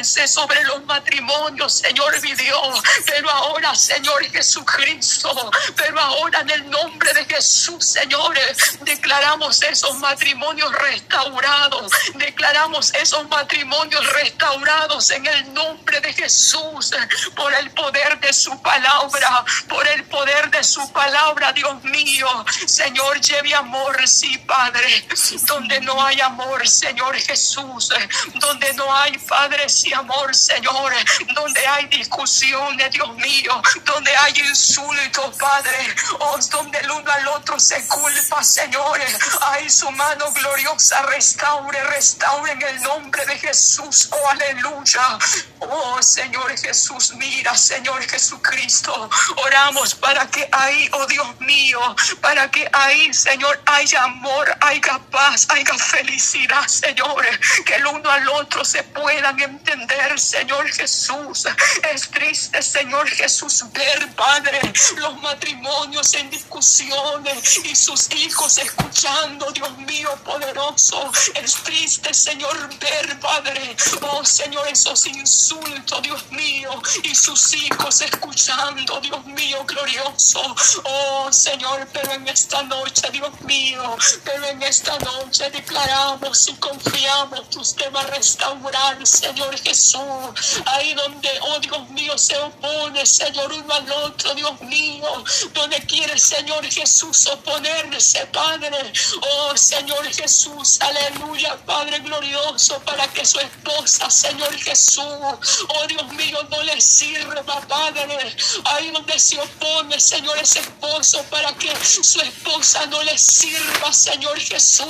sobre 0.05 0.63
los 0.65 0.85
matrimonios, 0.85 1.79
Señor 1.79 2.21
mi 2.23 2.35
Dios. 2.35 2.83
Pero 3.07 3.31
ahora, 3.31 3.75
Señor 3.75 4.25
Jesucristo, 4.31 5.51
pero 5.77 6.01
ahora 6.01 6.41
en 6.41 6.51
el 6.51 6.71
nombre 6.71 7.13
de 7.15 7.25
Jesús, 7.25 7.85
Señor, 7.85 8.37
declaramos 8.83 9.63
esos 9.63 9.97
matrimonios 9.97 10.73
restaurados, 10.73 11.93
declaramos 12.15 12.93
esos 12.95 13.29
matrimonios 13.29 14.05
restaurados 14.13 15.11
en 15.11 15.27
el 15.27 15.55
nombre 15.55 16.01
de 16.01 16.13
Jesús, 16.13 16.93
por 17.35 17.53
el 17.55 17.71
poder 17.71 18.21
de 18.21 18.33
su 18.33 18.61
palabra, 18.63 19.45
por 19.69 19.87
el 19.89 20.05
poder 20.05 20.51
de 20.51 20.63
su 20.63 20.93
palabra, 20.93 21.53
Dios 21.53 21.83
mío. 21.85 22.29
Señor, 22.67 23.21
lleve 23.21 23.55
amor, 23.55 24.07
sí, 24.07 24.39
Padre, 24.39 25.07
donde 25.47 25.81
no 25.81 26.05
hay 26.05 26.21
amor, 26.21 26.67
Señor 26.69 27.17
Jesús, 27.17 27.89
donde 28.35 28.73
no 28.75 28.95
hay 28.95 29.17
Padre, 29.19 29.69
sí, 29.69 29.86
amor, 29.93 30.35
Señor, 30.35 30.93
donde 31.35 31.67
hay 31.67 31.87
discusiones, 31.87 32.91
Dios 32.91 33.15
mío, 33.17 33.63
donde 33.85 34.15
hay 34.17 34.33
insultos, 34.41 35.37
Padre, 35.39 35.95
oh, 36.19 36.39
donde 36.51 36.79
el 36.79 36.91
uno 36.91 37.11
al 37.11 37.29
otro 37.29 37.59
se 37.59 37.87
culpa, 37.87 38.43
Señor, 38.43 39.01
hay 39.43 39.69
su 39.69 39.91
mano 39.91 40.31
gloriosa, 40.33 41.03
restaure, 41.03 41.83
restaure 41.85 42.53
en 42.53 42.63
el 42.63 42.83
nombre 42.83 43.25
de 43.27 43.39
Jesús, 43.39 44.09
oh, 44.11 44.29
aleluya, 44.31 45.19
oh, 45.61 46.03
Señor 46.03 46.57
Jesús, 46.59 47.13
mira, 47.15 47.57
Señor 47.57 48.03
Jesucristo, 48.09 49.11
oramos 49.37 49.95
para 49.95 50.27
que 50.29 50.49
ahí, 50.53 50.89
oh 50.93 51.07
Dios 51.07 51.41
mío, 51.41 51.81
para 52.21 52.51
que 52.51 52.69
ahí, 52.73 53.13
Señor, 53.13 53.61
haya 53.67 54.05
amor, 54.05 54.57
haya 54.61 54.99
paz, 55.11 55.47
haya 55.51 55.75
felicidad, 55.75 56.67
Señor, 56.67 57.25
que 57.65 57.75
el 57.75 57.87
uno 57.87 58.11
al 58.11 58.29
otro 58.29 58.65
se 58.65 58.83
puedan 58.85 59.39
entender, 59.41 59.76
Señor 60.19 60.69
Jesús. 60.73 61.47
Es 61.93 62.11
triste, 62.11 62.63
Señor 62.63 63.09
Jesús, 63.09 63.65
ver, 63.73 64.15
Padre, 64.15 64.61
los 64.97 65.21
matrimonios 65.21 66.15
en 66.15 66.31
discusiones 66.31 67.59
y 67.65 67.77
sus 67.77 68.11
hijos 68.13 68.59
escuchando, 68.59 69.51
Dios 69.53 69.77
mío 69.79 70.11
poderoso. 70.25 71.11
Es 71.35 71.55
triste, 71.63 72.15
Señor, 72.15 72.57
ver, 72.79 73.21
Padre, 73.21 73.77
oh 74.03 74.25
Señor, 74.25 74.67
esos 74.69 75.07
insultos, 75.07 76.03
Dios 76.03 76.31
mío, 76.31 76.71
y 77.03 77.15
sus 77.15 77.53
hijos 77.55 78.01
escuchando, 78.01 79.01
Dios 79.01 79.25
mío, 79.27 79.65
glorioso. 79.67 80.57
Oh 80.85 81.33
Señor, 81.33 81.89
pero 81.93 82.13
en 82.13 82.27
esta 82.29 82.63
noche, 82.63 83.11
Dios 83.13 83.41
mío, 83.43 83.97
pero 84.25 84.47
en 84.47 84.63
esta 84.63 84.99
noche 84.99 85.51
declaramos 85.51 86.49
y 86.49 86.55
confiamos 86.55 87.43
que 87.51 87.59
usted 87.59 87.93
va 87.93 88.01
a 88.01 88.07
restaurar, 88.07 89.07
Señor 89.07 89.55
Jesús, 89.67 90.63
ahí 90.67 90.95
donde, 90.95 91.29
oh 91.43 91.59
Dios 91.59 91.89
mío, 91.91 92.17
se 92.17 92.37
opone, 92.39 93.05
Señor, 93.05 93.53
uno 93.53 93.75
al 93.75 93.91
otro, 93.91 94.33
Dios 94.35 94.61
mío, 94.61 95.25
donde 95.53 95.79
quiere, 95.87 96.17
Señor 96.17 96.65
Jesús, 96.67 97.27
oponerse, 97.27 98.27
Padre, 98.27 98.79
oh 99.21 99.57
Señor 99.57 100.07
Jesús, 100.07 100.79
aleluya, 100.81 101.57
Padre 101.67 101.99
glorioso, 101.99 102.79
para 102.81 103.09
que 103.09 103.27
su 103.27 103.41
esposa, 103.41 104.09
Señor 104.09 104.55
Jesús, 104.57 105.03
oh 105.03 105.87
Dios 105.89 106.07
mío, 106.13 106.39
no 106.49 106.63
le 106.63 106.81
sirva, 106.81 107.61
Padre, 107.67 108.37
ahí 108.67 108.91
donde 108.93 109.19
se 109.19 109.41
opone, 109.41 109.99
Señor, 109.99 110.39
ese 110.39 110.61
esposo, 110.61 111.25
para 111.29 111.53
que 111.55 111.75
su 111.85 112.21
esposa 112.21 112.87
no 112.87 113.03
le 113.03 113.19
sirva, 113.19 113.93
Señor 113.93 114.39
Jesús, 114.39 114.87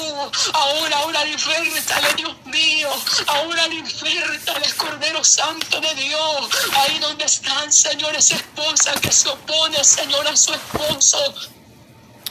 ahora, 0.53 0.99
ahora 0.99 1.25
libertale, 1.25 2.13
Dios 2.17 2.37
mío, 2.45 2.91
ahora 3.27 3.67
libertale, 3.69 4.66
Cordero 4.75 5.23
Santo 5.23 5.81
de 5.81 5.95
Dios, 5.95 6.49
ahí 6.75 6.99
donde 6.99 7.25
están, 7.25 7.73
Señor, 7.73 8.15
esa 8.17 8.37
esposa 8.37 8.93
que 9.01 9.13
se 9.13 9.29
opone, 9.29 9.83
Señor, 9.85 10.27
a 10.27 10.37
su 10.37 10.53
esposo 10.53 11.19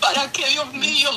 para 0.06 0.32
que 0.32 0.48
Dios 0.50 0.72
mío, 0.74 1.10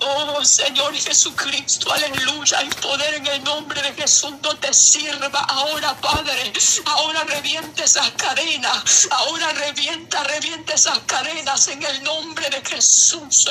oh 0.00 0.42
Señor 0.42 0.94
Jesucristo, 0.94 1.92
aleluya, 1.92 2.58
hay 2.60 2.70
poder 2.70 3.12
en 3.16 3.26
el 3.26 3.44
nombre 3.44 3.82
de 3.82 3.92
Jesús 3.92 4.32
no 4.42 4.56
te 4.56 4.72
sirva 4.72 5.40
ahora, 5.40 5.94
Padre. 6.00 6.50
Ahora 6.86 7.22
reviente 7.24 7.84
esas 7.84 8.10
cadenas, 8.12 9.08
ahora 9.10 9.52
revienta, 9.52 10.24
revienta 10.24 10.72
esas 10.72 11.00
cadenas 11.00 11.68
en 11.68 11.82
el 11.82 12.02
nombre 12.02 12.48
de 12.48 12.62
Jesús. 12.64 13.46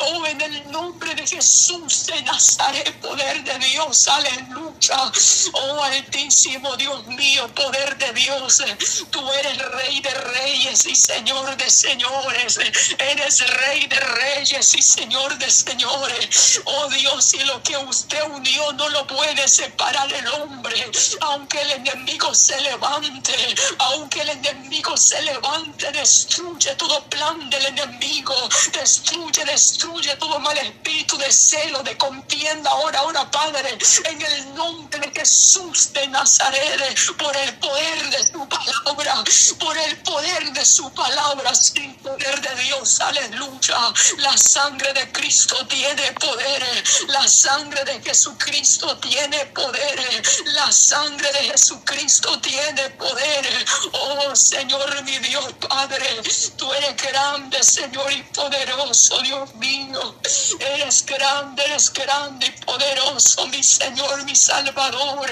Oh, 0.00 0.24
en 0.24 0.40
el 0.40 0.72
nombre 0.72 1.14
de 1.14 1.26
Jesús 1.26 2.06
de 2.06 2.22
Nazaret, 2.22 2.98
poder 3.00 3.44
de 3.44 3.58
Dios, 3.58 4.08
aleluya. 4.08 5.12
Oh, 5.52 5.84
altísimo 5.84 6.76
Dios 6.78 7.06
mío, 7.08 7.46
poder 7.54 7.98
de 7.98 8.12
Dios. 8.14 8.62
Tú 9.10 9.30
eres 9.32 9.58
rey 9.58 10.00
de 10.00 10.14
reyes 10.14 10.86
y 10.86 10.94
señor 10.94 11.54
de 11.58 11.68
señores. 11.68 12.58
Eres 12.98 13.46
rey 13.46 13.86
de 13.86 14.00
reyes 14.00 14.29
reyes 14.34 14.74
y 14.74 14.82
Señor 14.82 15.36
de 15.38 15.50
señores. 15.50 16.60
Oh 16.64 16.88
Dios, 16.88 17.34
y 17.34 17.40
lo 17.44 17.62
que 17.62 17.76
usted 17.76 18.22
unió 18.30 18.72
no 18.72 18.88
lo 18.88 19.06
puede 19.06 19.48
separar 19.48 20.12
el 20.12 20.26
hombre. 20.28 20.90
Aunque 21.20 21.60
el 21.60 21.70
enemigo 21.72 22.34
se 22.34 22.60
levante, 22.60 23.34
aunque 23.78 24.20
el 24.22 24.30
enemigo 24.30 24.96
se 24.96 25.20
levante, 25.22 25.90
destruye 25.92 26.74
todo 26.76 27.02
plan 27.06 27.50
del 27.50 27.66
enemigo. 27.66 28.34
Destruye, 28.72 29.44
destruye 29.44 30.16
todo 30.16 30.38
mal 30.38 30.56
espíritu 30.58 31.16
de 31.18 31.32
celo, 31.32 31.82
de 31.82 31.96
contienda. 31.96 32.70
Ahora, 32.70 33.00
ahora, 33.00 33.30
Padre, 33.30 33.78
en 34.04 34.22
el 34.22 34.54
nombre 34.54 35.00
de 35.00 35.10
Jesús 35.20 35.92
de 35.92 36.06
Nazaret, 36.08 36.80
por 37.18 37.36
el 37.36 37.54
poder 37.58 38.10
de 38.10 38.22
su 38.26 38.48
palabra, 38.48 39.24
por 39.58 39.76
el 39.76 39.96
poder 39.98 40.52
de 40.52 40.64
su 40.64 40.90
palabra, 40.92 41.54
sin 41.54 41.94
poder 41.96 42.40
de 42.40 42.62
Dios, 42.62 43.00
aleluya. 43.00 43.92
La 44.18 44.36
sangre 44.36 44.92
de 44.92 45.12
Cristo 45.12 45.66
tiene 45.66 46.12
poder. 46.12 46.84
La 47.08 47.26
sangre 47.26 47.84
de 47.84 48.00
Jesucristo 48.02 48.96
tiene 48.98 49.46
poder. 49.46 50.22
La 50.46 50.70
sangre 50.72 51.30
de 51.32 51.50
Jesucristo 51.50 52.40
tiene 52.40 52.90
poder. 52.90 53.66
Oh 53.92 54.34
Señor 54.34 55.02
mi 55.04 55.18
Dios 55.18 55.52
Padre, 55.68 56.22
tú 56.56 56.72
eres 56.72 56.96
grande 56.96 57.62
Señor 57.62 58.12
y 58.12 58.22
poderoso 58.22 59.18
Dios 59.22 59.54
mío. 59.54 60.16
Eres 60.58 61.04
grande, 61.06 61.64
eres 61.64 61.92
grande 61.92 62.46
y 62.46 62.64
poderoso 62.64 63.46
mi 63.46 63.62
Señor, 63.62 64.24
mi 64.24 64.34
Salvador. 64.34 65.30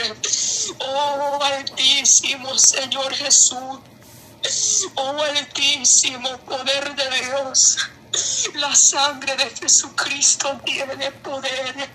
Oh 0.80 1.38
altísimo 1.42 2.58
Señor 2.58 3.14
Jesús. 3.14 3.80
Oh 4.94 5.22
altísimo 5.22 6.38
poder 6.38 6.94
de 6.94 7.10
Dios. 7.10 7.76
La 8.54 8.74
sangre 8.74 9.36
de 9.36 9.50
Jesucristo 9.50 10.60
tiene 10.64 11.12
poder. 11.12 11.90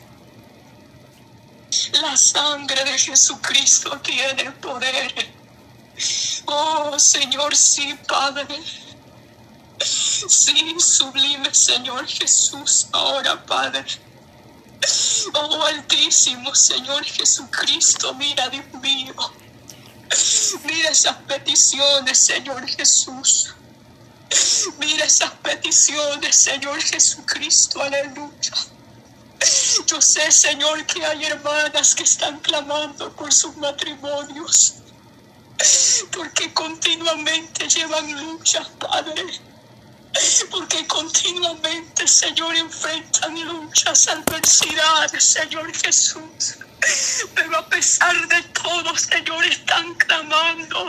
La 2.02 2.16
sangre 2.16 2.84
de 2.84 2.98
Jesucristo 2.98 4.00
tiene 4.02 4.52
poder. 4.52 5.14
Oh 6.46 6.98
Señor, 7.00 7.56
sí, 7.56 7.98
Padre. 8.08 8.60
Sí, 9.80 10.76
sublime 10.80 11.54
Señor 11.54 12.08
Jesús, 12.08 12.88
ahora 12.92 13.44
Padre. 13.46 13.86
Oh 15.34 15.64
Altísimo 15.64 16.54
Señor 16.54 17.04
Jesucristo, 17.04 18.14
mira 18.16 18.50
Dios 18.50 18.66
mío. 18.82 19.14
Mira 20.66 20.90
esas 20.90 21.18
peticiones, 21.28 22.18
Señor 22.20 22.68
Jesús. 22.68 23.56
Mira 24.80 25.06
esas 25.06 25.32
peticiones, 25.32 26.36
Señor 26.36 26.82
Jesucristo, 26.82 27.82
aleluya. 27.82 28.54
Yo 29.88 30.02
sé, 30.02 30.32
Señor, 30.32 30.86
que 30.86 31.06
hay 31.06 31.26
hermanas 31.26 31.94
que 31.96 32.04
están 32.04 32.40
clamando 32.40 33.14
por 33.14 33.34
sus 33.34 33.56
matrimonios, 33.58 34.76
porque 36.12 36.54
continuamente 36.54 37.68
llevan 37.68 38.12
luchas, 38.26 38.68
Padre. 38.80 39.24
Porque 40.50 40.86
continuamente, 40.88 42.08
Señor, 42.08 42.56
enfrentan 42.56 43.46
luchas, 43.46 44.08
adversidades, 44.08 45.24
Señor 45.24 45.72
Jesús. 45.76 46.58
Pero 47.34 47.58
a 47.58 47.68
pesar 47.70 48.28
de 48.28 48.42
todo, 48.44 48.96
Señor, 48.98 49.44
están 49.46 49.94
clamando. 49.96 50.88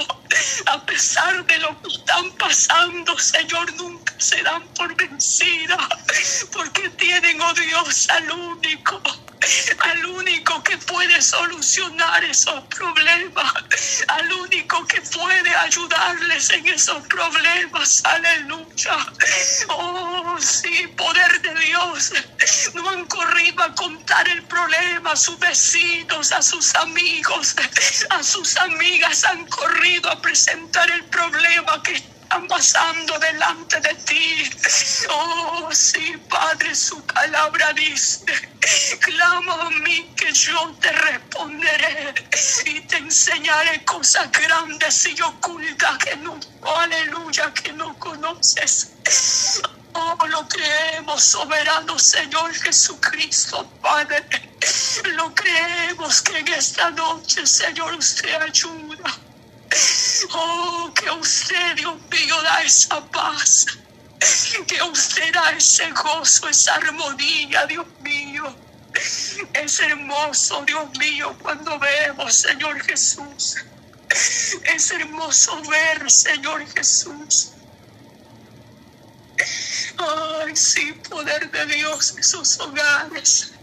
A 0.67 0.85
pesar 0.85 1.47
de 1.47 1.59
lo 1.59 1.81
que 1.83 1.95
están 1.95 2.31
pasando, 2.33 3.19
Señor, 3.19 3.73
nunca 3.75 4.15
se 4.19 4.43
dan 4.43 4.67
por 4.75 4.95
vencida. 4.97 5.79
Porque 6.53 6.89
tienen, 6.91 7.41
oh 7.41 7.55
al 8.09 8.31
único 8.31 9.01
al 9.81 10.07
único 10.07 10.63
que 10.63 10.79
puede 10.79 11.21
solucionar 11.21 12.25
esos 12.25 12.65
problemas, 12.65 13.53
único 14.75 14.87
que 14.87 15.01
puede 15.01 15.55
ayudarles 15.57 16.51
en 16.51 16.67
esos 16.67 17.07
problemas. 17.07 18.03
Aleluya. 18.05 18.97
Oh, 19.69 20.37
sí, 20.41 20.87
poder 20.97 21.43
de 21.43 21.55
Dios. 21.61 22.13
No 22.75 22.89
han 22.89 23.07
corrido 23.07 23.63
a 23.63 23.75
contar 23.75 24.29
el 24.29 24.43
problema 24.45 25.13
a 25.13 25.17
sus 25.17 25.39
vecinos, 25.39 26.33
a 26.33 26.43
sus 26.43 26.75
amigos, 26.75 27.55
a 28.11 28.23
sus 28.23 28.57
amigas. 28.57 29.25
Han 29.25 29.47
corrido 29.47 30.11
a 30.11 30.21
presentar 30.21 30.91
el 30.91 31.05
problema 31.05 31.83
que 31.83 32.03
pasando 32.43 33.19
delante 33.19 33.81
de 33.81 33.95
ti. 33.95 34.51
Oh, 35.09 35.69
sí, 35.73 36.17
Padre, 36.29 36.75
su 36.75 37.01
palabra 37.07 37.73
dice, 37.73 38.25
clama 39.01 39.67
a 39.67 39.71
mí 39.71 40.11
que 40.17 40.33
yo 40.33 40.75
te 40.81 40.91
responderé 40.93 42.15
y 42.67 42.81
te 42.81 42.97
enseñaré 42.97 43.85
cosas 43.85 44.31
grandes 44.33 45.07
y 45.07 45.21
ocultas 45.21 45.99
que 45.99 46.17
no, 46.17 46.39
aleluya, 46.77 47.53
que 47.55 47.73
no 47.73 47.99
conoces. 47.99 48.91
Oh, 49.93 50.27
lo 50.27 50.49
creemos, 50.49 51.23
soberano 51.23 51.99
Señor 51.99 52.53
Jesucristo, 52.53 53.65
Padre. 53.81 54.25
Lo 55.15 55.33
creemos 55.35 56.23
que 56.23 56.39
en 56.39 56.49
esta 56.49 56.91
noche, 56.91 57.47
Señor, 57.47 57.95
usted 57.95 58.35
ayuda. 58.43 59.24
Oh, 60.33 60.93
que 60.95 61.11
usted, 61.11 61.77
Dios 61.77 61.97
mío, 62.11 62.43
da 62.43 62.63
esa 62.63 63.01
paz. 63.11 63.67
Que 64.67 64.83
usted 64.83 65.33
da 65.33 65.53
ese 65.53 65.91
gozo, 65.91 66.49
esa 66.49 66.75
armonía, 66.75 67.67
Dios 67.67 67.87
mío. 68.01 68.57
Es 69.53 69.81
hermoso, 69.81 70.63
Dios 70.65 70.89
mío, 70.99 71.37
cuando 71.43 71.79
vemos, 71.79 72.35
Señor 72.35 72.81
Jesús. 72.83 73.57
Es 74.75 74.91
hermoso 74.93 75.61
ver, 75.63 76.11
Señor 76.11 76.65
Jesús. 76.75 77.51
Ay, 79.99 80.57
sí, 80.57 80.93
poder 81.09 81.51
de 81.51 81.67
Dios 81.67 82.15
en 82.17 82.23
sus 82.25 82.61
hogares 82.61 83.55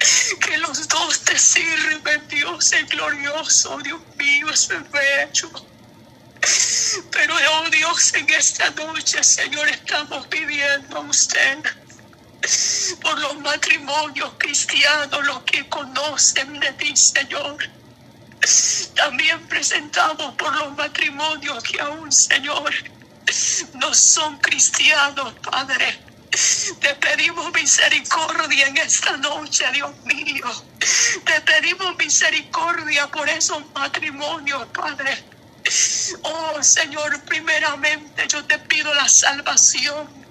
que 0.40 0.58
los 0.58 0.88
dos 0.88 1.20
te 1.20 1.38
sirven, 1.38 2.26
Dios 2.28 2.72
es 2.72 2.88
glorioso, 2.88 3.78
Dios 3.78 4.00
mío, 4.16 4.50
es 4.50 4.68
bello. 4.68 5.50
Pero, 7.12 7.34
oh 7.34 7.70
Dios, 7.70 8.14
en 8.14 8.30
esta 8.30 8.70
noche, 8.70 9.22
Señor, 9.22 9.68
estamos 9.68 10.26
pidiendo 10.28 10.96
a 10.96 11.00
usted 11.00 11.58
por 13.02 13.18
los 13.20 13.38
matrimonios 13.40 14.32
cristianos, 14.38 15.26
los 15.26 15.42
que 15.42 15.68
conocen 15.68 16.58
de 16.58 16.72
ti, 16.72 16.96
Señor. 16.96 17.58
También 18.94 19.46
presentamos 19.48 20.34
por 20.36 20.54
los 20.56 20.74
matrimonios 20.76 21.62
que 21.62 21.80
aún, 21.80 22.10
Señor, 22.10 22.72
no 23.74 23.92
son 23.92 24.38
cristianos, 24.38 25.34
Padre. 25.42 26.09
Te 26.30 26.94
pedimos 26.96 27.52
misericordia 27.52 28.66
en 28.68 28.76
esta 28.78 29.16
noche, 29.16 29.64
Dios 29.72 29.92
mío. 30.04 30.46
Te 31.24 31.40
pedimos 31.42 31.96
misericordia 31.98 33.08
por 33.08 33.28
esos 33.28 33.64
matrimonios, 33.74 34.68
Padre. 34.68 35.24
Oh 36.22 36.62
Señor, 36.62 37.24
primeramente 37.24 38.26
yo 38.28 38.44
te 38.46 38.58
pido 38.60 38.94
la 38.94 39.08
salvación. 39.08 40.26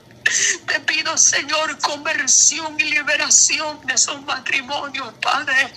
Te 0.68 0.80
pido, 0.82 1.18
Señor, 1.18 1.80
conversión 1.80 2.80
y 2.80 2.84
liberación 2.84 3.82
de 3.86 3.96
esos 3.96 4.22
matrimonios, 4.24 5.16
Padre. 5.22 5.74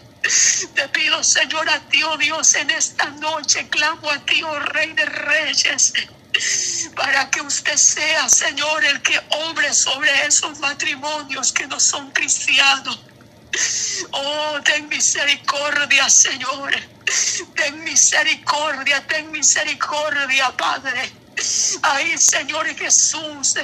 Te 0.75 0.88
pido, 0.91 1.23
Señor, 1.25 1.69
a 1.69 1.88
ti, 1.88 2.02
oh 2.05 2.17
Dios, 2.17 2.55
en 2.55 2.71
esta 2.71 3.11
noche 3.11 3.69
clamo 3.69 4.11
a 4.11 4.25
ti, 4.25 4.43
oh 4.43 4.59
Rey 4.61 4.93
de 4.93 5.05
Reyes 5.07 5.93
para 6.97 7.31
que 7.31 7.41
usted 7.41 7.77
sea, 7.77 8.29
Señor, 8.29 8.85
el 8.85 9.03
que 9.03 9.21
obre 9.49 9.73
sobre 9.73 10.11
esos 10.27 10.59
matrimonios 10.59 11.53
que 11.53 11.67
no 11.67 11.79
son 11.79 12.11
cristianos. 12.11 13.01
Oh, 14.12 14.59
ten 14.65 14.89
misericordia, 14.89 16.09
Señor. 16.09 16.73
Ten 17.55 17.85
misericordia, 17.85 19.07
ten 19.07 19.31
misericordia, 19.31 20.51
Padre. 20.57 21.12
Ahí, 21.83 22.17
Señor 22.17 22.67
Jesús. 22.77 23.55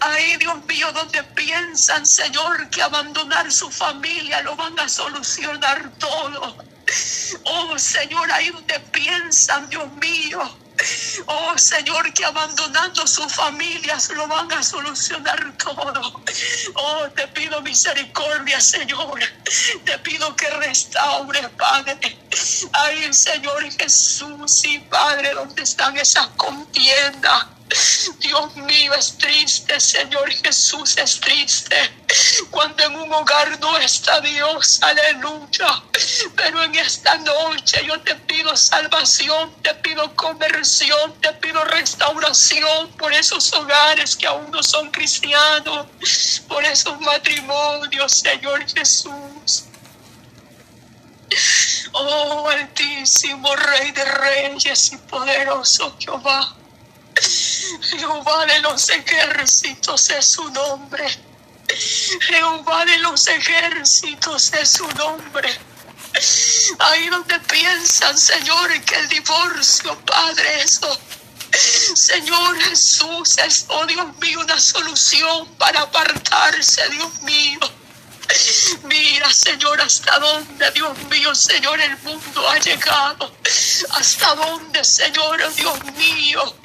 Ahí, 0.00 0.36
Dios 0.36 0.64
mío, 0.66 0.92
donde 0.92 1.22
piensan, 1.24 2.06
Señor, 2.06 2.70
que 2.70 2.82
abandonar 2.82 3.50
su 3.50 3.70
familia 3.70 4.42
lo 4.42 4.54
van 4.56 4.78
a 4.78 4.88
solucionar 4.88 5.90
todo. 5.98 6.56
Oh, 7.44 7.78
Señor, 7.78 8.30
ahí 8.32 8.50
donde 8.50 8.78
piensan, 8.92 9.68
Dios 9.68 9.92
mío, 9.94 10.58
Oh 11.26 11.58
Señor, 11.58 12.12
que 12.12 12.24
abandonando 12.24 13.06
sus 13.06 13.32
familias 13.32 14.10
lo 14.10 14.26
van 14.28 14.50
a 14.52 14.62
solucionar 14.62 15.56
todo. 15.58 16.22
Oh, 16.74 17.08
te 17.14 17.26
pido 17.28 17.60
misericordia, 17.62 18.60
Señor. 18.60 19.18
Te 19.84 19.98
pido 19.98 20.34
que 20.36 20.48
restaure, 20.50 21.48
Padre. 21.50 22.18
Ay, 22.72 23.12
Señor 23.12 23.70
Jesús 23.72 24.64
y 24.64 24.78
Padre, 24.80 25.34
¿dónde 25.34 25.62
están 25.62 25.96
esas 25.96 26.28
contiendas? 26.36 27.57
Dios 28.20 28.56
mío, 28.56 28.94
es 28.94 29.16
triste, 29.18 29.78
Señor 29.78 30.30
Jesús, 30.30 30.96
es 30.96 31.20
triste. 31.20 31.76
Cuando 32.50 32.82
en 32.84 32.96
un 32.96 33.12
hogar 33.12 33.58
no 33.60 33.76
está 33.78 34.20
Dios, 34.20 34.80
aleluya. 34.82 35.82
Pero 36.36 36.62
en 36.64 36.74
esta 36.76 37.16
noche 37.18 37.84
yo 37.84 38.00
te 38.00 38.14
pido 38.14 38.56
salvación, 38.56 39.52
te 39.62 39.74
pido 39.74 40.14
conversión, 40.16 41.14
te 41.20 41.32
pido 41.34 41.64
restauración 41.64 42.90
por 42.98 43.12
esos 43.12 43.52
hogares 43.52 44.16
que 44.16 44.26
aún 44.26 44.50
no 44.50 44.62
son 44.62 44.90
cristianos, 44.90 45.86
por 46.48 46.64
esos 46.64 46.98
matrimonios, 47.00 48.12
Señor 48.12 48.66
Jesús. 48.66 49.64
Oh, 51.92 52.48
altísimo 52.48 53.54
Rey 53.56 53.90
de 53.92 54.04
Reyes 54.04 54.92
y 54.92 54.96
poderoso 54.96 55.96
Jehová. 55.98 56.57
Jehová 57.80 58.46
de 58.46 58.60
los 58.60 58.88
ejércitos 58.90 60.10
es 60.10 60.30
su 60.32 60.50
nombre. 60.50 61.06
Jehová 62.20 62.84
de 62.84 62.98
los 62.98 63.26
ejércitos 63.26 64.52
es 64.52 64.70
su 64.70 64.88
nombre. 64.92 65.48
Ahí 66.78 67.08
donde 67.08 67.38
piensan, 67.40 68.16
Señor, 68.16 68.80
que 68.82 68.94
el 68.96 69.08
divorcio, 69.08 69.98
Padre, 70.00 70.62
eso. 70.62 70.98
Señor 71.94 72.58
Jesús, 72.60 73.38
es, 73.38 73.66
oh 73.68 73.86
Dios 73.86 74.16
mío, 74.18 74.40
una 74.40 74.60
solución 74.60 75.46
para 75.56 75.80
apartarse, 75.80 76.88
Dios 76.90 77.22
mío 77.22 77.60
Mira, 78.84 79.32
Señor, 79.32 79.80
hasta 79.80 80.18
dónde, 80.18 80.70
Dios 80.72 80.96
mío, 81.10 81.34
Señor, 81.34 81.80
el 81.80 81.96
mundo 81.98 82.48
ha 82.48 82.58
llegado. 82.58 83.32
Hasta 83.90 84.34
dónde, 84.34 84.84
Señor, 84.84 85.54
Dios 85.54 85.84
mío. 85.96 86.56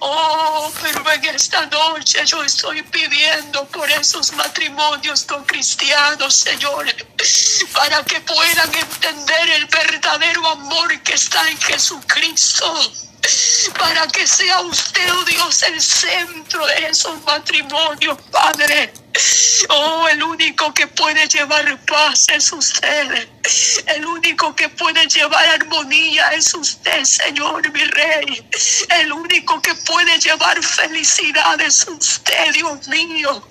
Oh, 0.00 0.72
pero 0.80 1.12
en 1.12 1.24
esta 1.34 1.66
noche 1.66 2.24
yo 2.24 2.42
estoy 2.44 2.82
pidiendo 2.82 3.64
por 3.66 3.90
esos 3.90 4.32
matrimonios 4.32 5.24
con 5.24 5.44
cristianos, 5.44 6.34
Señor, 6.36 6.86
para 7.72 8.04
que 8.04 8.20
puedan 8.20 8.74
entender 8.74 9.50
el 9.50 9.66
verdadero 9.66 10.46
amor 10.48 11.00
que 11.02 11.14
está 11.14 11.48
en 11.48 11.60
Jesucristo 11.60 13.09
para 13.78 14.06
que 14.08 14.26
sea 14.26 14.60
usted, 14.60 15.12
oh 15.12 15.24
Dios, 15.24 15.62
el 15.64 15.80
centro 15.80 16.66
de 16.66 16.86
esos 16.86 17.22
matrimonios, 17.24 18.18
Padre. 18.30 18.92
Oh, 19.68 20.08
el 20.08 20.22
único 20.22 20.72
que 20.72 20.86
puede 20.86 21.26
llevar 21.28 21.78
paz 21.84 22.26
es 22.32 22.52
usted. 22.52 23.28
El 23.86 24.06
único 24.06 24.54
que 24.54 24.68
puede 24.68 25.06
llevar 25.06 25.44
armonía 25.48 26.30
es 26.32 26.54
usted, 26.54 27.04
Señor, 27.04 27.70
mi 27.72 27.84
Rey. 27.84 28.48
El 29.00 29.12
único 29.12 29.60
que 29.60 29.74
puede 29.74 30.18
llevar 30.18 30.62
felicidad 30.62 31.60
es 31.60 31.86
usted, 31.88 32.52
Dios 32.52 32.86
mío. 32.88 33.46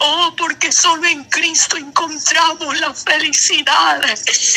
Oh, 0.00 0.34
porque 0.36 0.70
solo 0.70 1.06
en 1.06 1.24
Cristo 1.24 1.76
encontramos 1.76 2.78
la 2.78 2.94
felicidad. 2.94 4.00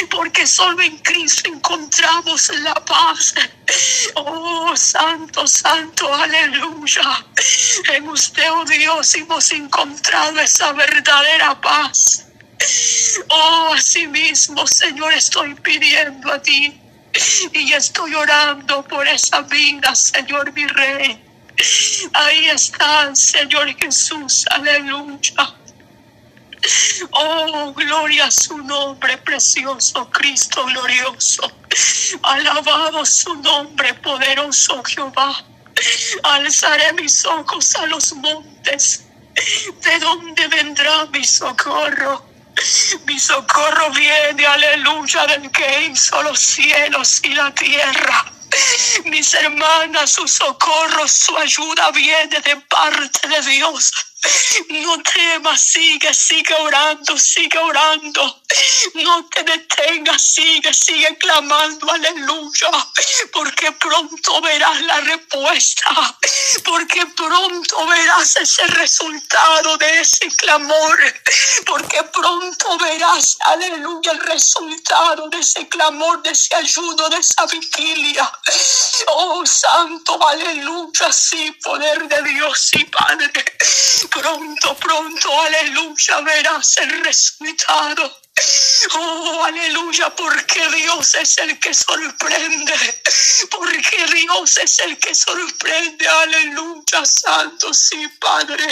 Porque 0.10 0.46
solo 0.46 0.82
en 0.84 0.98
Cristo 1.00 1.50
encontramos 1.50 2.50
la 2.60 2.76
paz. 2.76 3.34
Oh, 4.16 4.33
santo, 4.76 5.48
santo, 5.48 6.14
aleluya. 6.14 7.26
En 7.94 8.08
usted, 8.10 8.52
oh 8.52 8.66
Dios, 8.66 9.16
hemos 9.16 9.52
encontrado 9.52 10.40
esa 10.40 10.72
verdadera 10.74 11.60
paz. 11.60 12.26
Oh, 13.30 13.74
así 13.74 14.08
mismo, 14.08 14.66
Señor, 14.68 15.14
estoy 15.14 15.56
pidiendo 15.56 16.32
a 16.32 16.42
ti 16.42 16.80
y 17.54 17.74
estoy 17.74 18.16
orando 18.16 18.84
por 18.84 19.08
esa 19.08 19.42
vida, 19.42 19.94
Señor, 19.96 20.52
mi 20.54 20.66
Rey. 20.66 21.24
Ahí 22.14 22.46
está, 22.46 23.14
Señor 23.16 23.76
Jesús, 23.78 24.46
aleluya. 24.50 25.63
Oh, 27.12 27.74
gloria 27.74 28.26
a 28.26 28.32
su 28.32 28.58
nombre 28.58 29.18
precioso, 29.18 30.10
Cristo 30.10 30.64
glorioso. 30.66 31.52
Alabado 32.22 33.06
su 33.06 33.36
nombre 33.36 33.94
poderoso, 33.96 34.82
Jehová. 34.84 35.44
Alzaré 36.24 36.94
mis 36.94 37.26
ojos 37.26 37.76
a 37.76 37.86
los 37.88 38.14
montes. 38.14 39.06
¿De 39.82 40.00
dónde 40.00 40.48
vendrá 40.48 41.06
mi 41.08 41.24
socorro? 41.24 42.26
Mi 43.06 43.20
socorro 43.20 43.90
viene, 43.92 44.46
aleluya, 44.46 45.26
del 45.26 45.52
que 45.52 45.88
hizo 45.88 46.22
los 46.24 46.40
cielos 46.40 47.22
y 47.24 47.34
la 47.34 47.54
tierra. 47.54 48.26
Mis 49.06 49.34
hermanas, 49.34 50.12
su 50.12 50.28
socorro, 50.28 51.08
su 51.08 51.36
ayuda 51.38 51.92
viene 51.92 52.40
de 52.40 52.56
parte 52.58 53.28
de 53.28 53.42
Dios. 53.42 53.92
No 54.70 55.02
temas, 55.02 55.62
sigue, 55.62 56.14
sigue 56.14 56.54
orando, 56.56 57.18
sigue 57.18 57.58
orando. 57.58 58.42
No 58.96 59.26
te 59.26 59.44
detengas, 59.44 60.22
sigue, 60.22 60.74
sigue 60.74 61.18
clamando, 61.18 61.92
aleluya. 61.92 62.72
Porque 63.32 63.72
pronto 63.74 64.42
verás 64.42 64.82
la 64.82 65.02
respuesta. 65.02 66.18
Porque 66.64 67.06
pronto 67.08 67.86
verás 67.88 68.36
ese 68.38 68.66
resultado 68.68 69.78
de 69.78 70.00
ese 70.00 70.28
clamor. 70.38 71.00
Porque 71.66 72.04
pronto 72.04 72.78
verás, 72.78 73.38
aleluya, 73.42 74.12
el 74.12 74.20
resultado 74.20 75.30
de 75.30 75.40
ese 75.40 75.68
clamor, 75.68 76.22
de 76.24 76.32
ese 76.32 76.56
ayuno, 76.56 77.10
de 77.10 77.18
esa 77.18 77.46
vigilia. 77.48 78.32
Oh, 79.08 79.46
santo, 79.46 80.28
aleluya, 80.28 81.12
sí, 81.12 81.52
poder 81.64 82.08
de 82.08 82.22
Dios 82.24 82.70
y 82.74 82.86
Padre 82.86 83.44
pronto, 84.14 84.76
pronto, 84.76 85.42
aleluya, 85.42 86.22
verás 86.22 86.78
el 86.78 87.04
resultado. 87.04 88.20
Oh, 88.96 89.44
aleluya, 89.44 90.10
porque 90.16 90.68
Dios 90.70 91.16
es 91.16 91.38
el 91.40 91.60
que 91.60 91.74
sorprende, 91.74 92.74
porque 93.50 94.06
Dios 94.14 94.58
es 94.58 94.80
el 94.80 94.98
que 95.00 95.14
sorprende, 95.16 96.08
aleluya, 96.08 97.06
santo, 97.06 97.74
sí, 97.74 98.08
Padre. 98.20 98.68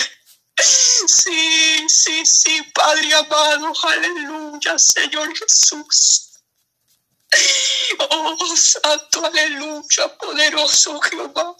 Sí, 1.07 1.85
sí, 1.87 2.25
sí, 2.25 2.61
Padre 2.73 3.13
amado, 3.15 3.73
aleluya, 3.83 4.77
Señor 4.77 5.35
Jesús. 5.37 6.27
Oh, 8.09 8.55
santo, 8.55 9.25
aleluya, 9.25 10.17
poderoso 10.17 10.99
Jehová. 11.01 11.55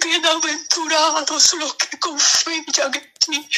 Bienaventurados 0.00 1.52
los 1.54 1.74
que 1.74 1.98
confían 1.98 2.94
en 2.94 3.12
ti. 3.18 3.48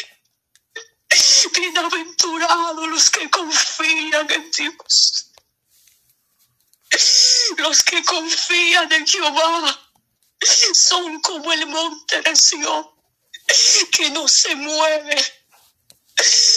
Bienaventurados 1.54 2.88
los 2.88 3.10
que 3.10 3.30
confían 3.30 4.30
en 4.30 4.50
Dios. 4.50 5.30
Los 7.58 7.82
que 7.82 8.04
confían 8.04 8.92
en 8.92 9.06
Jehová 9.06 9.90
son 10.72 11.20
como 11.20 11.52
el 11.52 11.66
monte 11.66 12.22
de 12.22 12.36
Sion, 12.36 12.90
que 13.92 14.10
no 14.10 14.26
se 14.26 14.54
mueve, 14.56 15.16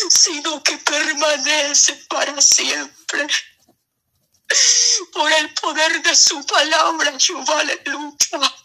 sino 0.09 0.63
que 0.63 0.77
permanece 0.77 1.93
para 2.09 2.41
siempre. 2.41 3.27
Por 5.11 5.31
el 5.31 5.53
poder 5.55 6.01
de 6.01 6.15
su 6.15 6.43
palabra, 6.45 7.13
Jehová, 7.19 7.59
aleluya. 7.59 8.56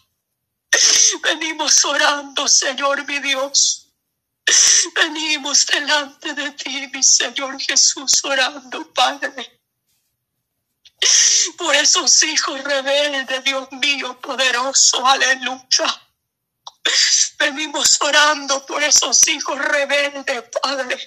Venimos 1.21 1.83
orando, 1.85 2.47
Señor 2.47 3.05
mi 3.05 3.19
Dios. 3.19 3.87
Venimos 4.95 5.65
delante 5.65 6.33
de 6.33 6.51
ti, 6.51 6.87
mi 6.93 7.03
Señor 7.03 7.59
Jesús, 7.59 8.23
orando, 8.25 8.91
Padre. 8.93 9.61
Por 11.57 11.75
esos 11.75 12.23
hijos 12.23 12.63
rebeldes, 12.63 13.43
Dios 13.43 13.71
mío, 13.71 14.19
poderoso, 14.21 15.05
aleluya. 15.05 16.01
Venimos 17.39 17.99
orando 18.01 18.65
por 18.65 18.83
esos 18.83 19.27
hijos 19.27 19.57
rebeldes, 19.57 20.43
Padre. 20.61 20.97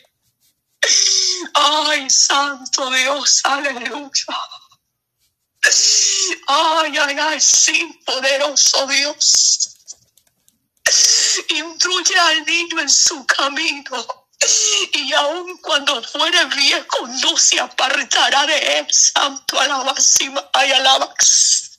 Ay, 1.54 2.08
Santo 2.10 2.90
Dios, 2.90 3.40
aleluya. 3.44 4.38
Ay, 6.46 6.96
ay, 6.96 7.16
ay, 7.18 7.40
sí, 7.40 8.00
poderoso 8.04 8.86
Dios. 8.86 9.75
Instruye 11.48 12.18
al 12.18 12.44
niño 12.44 12.80
en 12.80 12.88
su 12.88 13.26
camino. 13.26 14.06
Y 14.92 15.12
aun 15.14 15.56
cuando 15.58 16.02
fuere 16.02 16.44
viejo, 16.46 17.06
no 17.06 17.36
se 17.36 17.58
apartará 17.58 18.46
de 18.46 18.78
él. 18.78 18.86
Santo 18.90 19.58
alabacima, 19.58 20.48
ay, 20.52 20.72
alabas. 20.72 21.78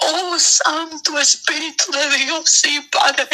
Oh, 0.00 0.38
Santo 0.38 1.18
Espíritu 1.18 1.92
de 1.92 2.16
Dios 2.18 2.64
y 2.64 2.80
Padre. 2.80 3.28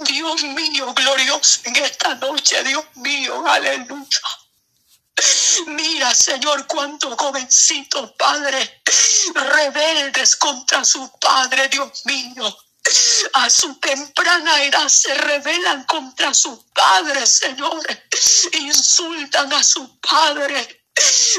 Dios 0.00 0.42
mío, 0.44 0.92
glorioso 0.94 1.60
en 1.64 1.76
esta 1.76 2.14
noche, 2.14 2.62
Dios 2.64 2.84
mío, 2.94 3.46
aleluya. 3.46 4.20
Mira, 5.66 6.14
Señor, 6.14 6.66
cuántos 6.66 7.14
jovencitos, 7.16 8.12
Padre, 8.12 8.82
rebeldes 9.34 10.36
contra 10.36 10.84
su 10.84 11.10
Padre, 11.20 11.68
Dios 11.68 12.02
mío. 12.06 12.56
A 13.34 13.48
su 13.48 13.74
temprana 13.76 14.62
edad 14.64 14.88
se 14.88 15.14
rebelan 15.14 15.84
contra 15.84 16.34
su 16.34 16.64
Padre, 16.72 17.26
Señor. 17.26 17.80
Insultan 18.52 19.52
a 19.52 19.62
su 19.62 19.98
Padre. 20.00 20.82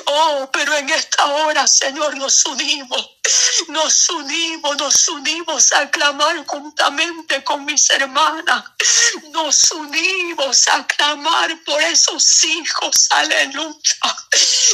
Oh, 0.07 0.49
pero 0.51 0.75
en 0.75 0.89
esta 0.89 1.25
hora, 1.27 1.67
Señor, 1.67 2.17
nos 2.17 2.43
unimos, 2.45 3.17
nos 3.67 4.09
unimos, 4.09 4.77
nos 4.77 5.07
unimos 5.09 5.71
a 5.73 5.91
clamar 5.91 6.43
juntamente 6.45 7.43
con 7.43 7.63
mis 7.63 7.89
hermanas, 7.91 8.63
nos 9.31 9.71
unimos 9.71 10.67
a 10.69 10.87
clamar 10.87 11.63
por 11.63 11.81
esos 11.83 12.43
hijos, 12.45 13.07
aleluya, 13.11 14.17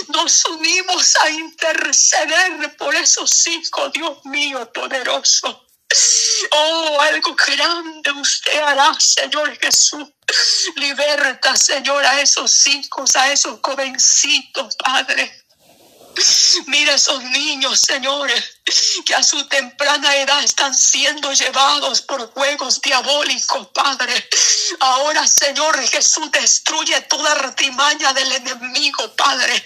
nos 0.07 0.45
unimos 0.45 1.15
a 1.23 1.29
interceder 1.29 2.77
por 2.77 2.95
esos 2.95 3.47
hijos, 3.47 3.91
Dios 3.91 4.25
mío 4.25 4.71
poderoso. 4.71 5.68
Oh, 6.51 6.97
algo 7.01 7.35
grande 7.35 8.11
usted 8.11 8.59
hará, 8.59 8.93
Señor 8.99 9.57
Jesús. 9.59 10.07
Liberta, 10.75 11.55
Señor, 11.55 12.05
a 12.05 12.21
esos 12.21 12.67
hijos, 12.67 13.15
a 13.15 13.31
esos 13.31 13.59
jovencitos, 13.63 14.75
Padre. 14.75 15.38
Mira 16.65 16.95
esos 16.95 17.23
niños, 17.23 17.79
señores, 17.79 18.59
que 19.05 19.15
a 19.15 19.23
su 19.23 19.47
temprana 19.47 20.15
edad 20.17 20.43
están 20.43 20.75
siendo 20.75 21.31
llevados 21.31 22.01
por 22.01 22.31
juegos 22.31 22.81
diabólicos, 22.81 23.67
Padre. 23.73 24.29
Ahora, 24.81 25.25
Señor 25.27 25.79
Jesús, 25.87 26.29
destruye 26.31 26.99
toda 27.01 27.31
artimaña 27.31 28.13
del 28.13 28.31
enemigo, 28.31 29.15
Padre. 29.15 29.65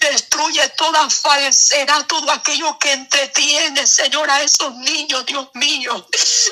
Destruye 0.00 0.68
toda 0.70 1.08
falsedad, 1.08 2.06
todo 2.06 2.30
aquello 2.30 2.78
que 2.78 2.92
entretiene, 2.92 3.86
Señor, 3.86 4.30
a 4.30 4.42
esos 4.42 4.74
niños, 4.76 5.24
Dios 5.26 5.48
mío. 5.54 6.08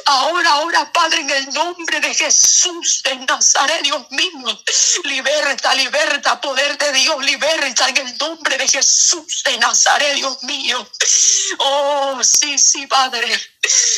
Ahora, 0.06 0.50
ahora, 0.52 0.92
Padre, 0.92 1.20
en 1.20 1.30
el 1.30 1.52
nombre 1.52 2.00
de 2.00 2.14
Jesús 2.14 3.02
de 3.04 3.16
Nazaret, 3.16 3.82
Dios 3.82 4.06
mío. 4.10 4.62
Liberta, 5.04 5.74
liberta, 5.74 6.40
poder 6.40 6.78
de 6.78 6.92
Dios, 6.92 7.24
liberta 7.24 7.88
en 7.88 7.96
el 7.98 8.18
nombre 8.18 8.56
de 8.56 8.68
Jesús 8.68 9.29
de 9.44 9.58
Nazaret, 9.58 10.14
Dios 10.14 10.42
mío. 10.42 10.86
Oh, 11.58 12.09
sí, 12.24 12.58
sí, 12.58 12.86
Padre. 12.86 13.28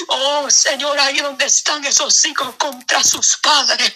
Oh 0.08 0.50
Señor, 0.50 0.98
ahí 0.98 1.18
donde 1.18 1.46
están 1.46 1.84
esos 1.84 2.24
hijos 2.24 2.54
contra 2.56 3.02
sus 3.02 3.36
padres, 3.36 3.92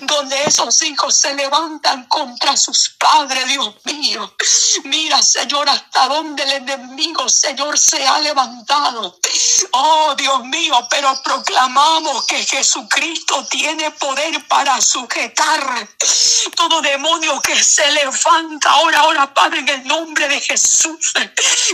donde 0.00 0.42
esos 0.44 0.82
hijos 0.82 1.16
se 1.16 1.34
levantan 1.34 2.06
contra 2.06 2.56
sus 2.56 2.90
padres, 2.98 3.46
Dios 3.46 3.74
mío. 3.84 4.34
Mira, 4.84 5.22
Señor, 5.22 5.68
hasta 5.68 6.08
donde 6.08 6.42
el 6.42 6.52
enemigo, 6.52 7.28
Señor, 7.28 7.78
se 7.78 8.04
ha 8.04 8.18
levantado. 8.18 9.18
Oh 9.70 10.14
Dios 10.16 10.44
mío, 10.44 10.86
pero 10.90 11.20
proclamamos 11.22 12.26
que 12.26 12.44
Jesucristo 12.44 13.46
tiene 13.48 13.90
poder 13.92 14.46
para 14.48 14.80
sujetar 14.80 15.88
todo 16.56 16.80
demonio 16.80 17.40
que 17.40 17.62
se 17.62 17.90
levanta 17.92 18.70
ahora, 18.70 19.00
ahora, 19.00 19.34
Padre, 19.34 19.60
en 19.60 19.68
el 19.68 19.86
nombre 19.86 20.28
de 20.28 20.40
Jesús, 20.40 21.12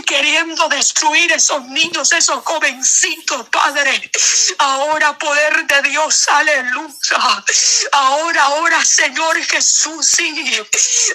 queriendo 0.05 0.67
destruir 0.69 1.31
esos 1.31 1.63
niños, 1.65 1.90
esos 1.99 2.43
jovencitos, 2.43 3.47
Padre. 3.49 4.11
Ahora, 4.57 5.17
poder 5.17 5.65
de 5.67 5.89
Dios, 5.89 6.27
aleluya. 6.29 7.43
Ahora, 7.91 8.43
ahora, 8.43 8.83
Señor 8.83 9.37
Jesús, 9.43 10.05
sí. 10.05 10.33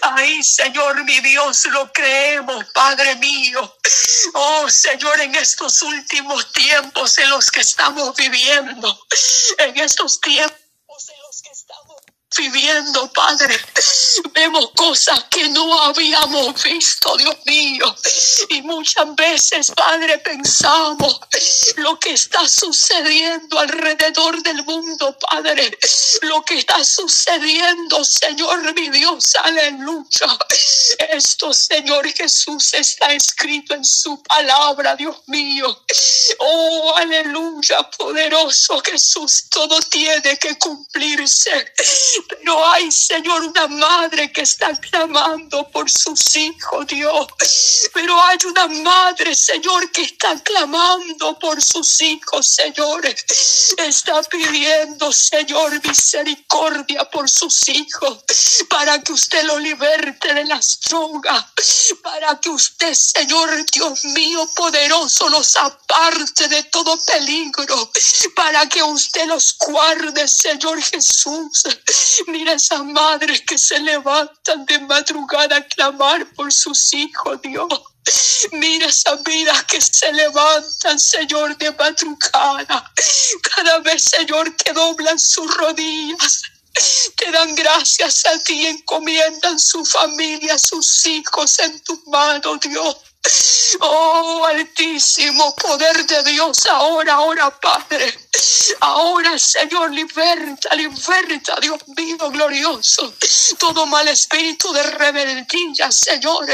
Ahí, 0.03 0.43
Señor, 0.43 1.03
mi 1.05 1.21
Dios, 1.21 1.67
lo 1.67 1.91
creemos, 1.93 2.65
Padre 2.73 3.17
mío. 3.17 3.77
Oh, 4.35 4.69
Señor, 4.69 5.21
en 5.21 5.35
estos 5.35 5.83
últimos 5.83 6.53
tiempos 6.53 7.19
en 7.19 7.31
los 7.31 7.51
que 7.51 7.61
estamos 7.61 8.15
viviendo, 8.17 9.07
en 9.59 9.77
estos 9.79 10.21
tiempos 10.21 10.57
en 11.09 11.23
los 11.27 11.43
que 11.43 11.51
estamos 11.51 11.97
viviendo, 12.07 12.16
Padre. 13.15 13.59
Vemos 14.35 14.71
cosas 14.77 15.25
que 15.31 15.49
no 15.49 15.83
habíamos 15.83 16.63
visto, 16.63 17.17
Dios 17.17 17.37
mío. 17.47 17.95
Y 18.51 18.63
muchas 18.63 19.15
veces, 19.15 19.71
Padre, 19.71 20.19
pensamos 20.19 21.21
lo 21.77 21.99
que 21.99 22.13
está 22.13 22.47
sucediendo 22.47 23.59
alrededor 23.59 24.43
del 24.43 24.65
mundo, 24.65 25.17
Padre. 25.19 25.79
Lo 26.23 26.43
que 26.43 26.59
está 26.59 26.85
sucediendo, 26.85 28.05
Señor, 28.05 28.75
mi 28.75 28.91
Dios, 28.91 29.35
aleluya. 29.43 30.39
Esto, 31.11 31.53
Señor 31.53 32.07
Jesús, 32.13 32.75
está 32.75 33.13
escrito 33.13 33.75
en 33.75 33.85
su 33.85 34.23
palabra, 34.23 34.97
Dios 34.97 35.17
mío. 35.27 35.85
Oh, 36.39 36.95
aleluya, 36.97 37.91
poderoso 37.91 38.81
Jesús, 38.81 39.47
todo 39.51 39.81
tiene 39.81 40.39
que 40.39 40.59
cumplirse. 40.59 41.73
Pero 42.29 42.67
hay, 42.69 42.91
Señor, 42.91 43.45
una 43.45 43.67
madre 43.69 44.33
que 44.33 44.43
está 44.43 44.75
clamando 44.77 45.69
por 45.71 45.91
sus 45.91 46.37
hijos, 46.37 46.87
Dios. 46.87 47.27
Pero 47.93 48.21
hay 48.23 48.39
una 48.47 48.67
madre, 48.67 49.35
Señor, 49.35 49.91
que 49.91 50.03
está 50.03 50.39
clamando 50.43 51.39
por 51.39 51.63
sus 51.63 52.01
hijos, 52.03 52.49
Señor. 52.49 53.05
Está 53.07 54.23
pidiendo, 54.25 55.13
Señor, 55.13 55.81
misericordia 55.87 57.05
por 57.11 57.29
sus 57.29 57.69
hijos, 57.69 58.19
para 58.69 59.03
que 59.03 59.13
usted 59.13 59.45
lo 59.45 59.59
liberte 59.59 60.33
de 60.35 60.45
las 60.45 60.81
drogas, 60.81 61.45
para 62.03 62.39
que 62.41 62.51
usted, 62.51 62.95
Señor, 62.95 63.65
Dios 63.73 64.05
mío, 64.05 64.49
poderoso, 64.55 65.29
los 65.29 65.57
aparte 65.57 66.49
de 66.49 66.63
todo 66.65 66.99
peligro, 67.05 67.91
para 68.35 68.67
que 68.69 68.83
usted 68.83 69.27
los 69.27 69.57
guarde, 69.59 70.29
Señor 70.29 70.81
Jesús. 70.83 71.65
Mira 72.27 72.53
esas 72.53 72.85
madres 72.85 73.43
que 73.43 73.59
se 73.59 73.79
levantan 73.81 74.65
de 74.67 74.79
madrugada 74.81 75.57
a 75.57 75.67
clamar 75.67 76.27
por 76.35 76.53
sus 76.53 76.93
hijos, 76.95 77.41
Dios. 77.43 77.69
Mira 78.53 78.87
esas 78.87 79.23
vidas 79.25 79.65
que 79.65 79.81
se 79.81 80.13
levantan, 80.13 80.99
Señor, 80.99 81.57
de 81.57 81.73
madrugada. 81.73 82.93
Cada 83.55 83.79
vez, 83.81 84.05
Señor, 84.05 84.55
que 84.57 84.73
doblan 84.73 85.19
sus 85.19 85.53
rodillas. 85.57 86.43
Te 87.17 87.31
dan 87.31 87.55
gracias 87.55 88.27
a 88.27 88.39
ti 88.39 88.67
encomiendan 88.67 89.59
su 89.59 89.85
familia, 89.85 90.59
sus 90.59 91.07
hijos 91.07 91.59
en 91.61 91.81
tus 91.83 92.07
manos, 92.07 92.61
Dios. 92.61 92.97
Oh, 93.81 94.45
altísimo 94.47 95.55
poder 95.55 96.07
de 96.07 96.23
Dios, 96.31 96.67
ahora, 96.67 97.15
ahora, 97.15 97.51
Padre. 97.51 98.13
Ahora, 98.81 99.39
Señor, 99.39 99.93
liberta, 99.93 100.75
liberta, 100.75 101.57
Dios 101.61 101.81
mío, 101.89 102.31
glorioso. 102.31 103.15
Todo 103.59 103.87
mal 103.87 104.07
espíritu 104.09 104.73
de 104.73 104.83
rebeldía, 104.83 105.91
Señor. 105.91 106.47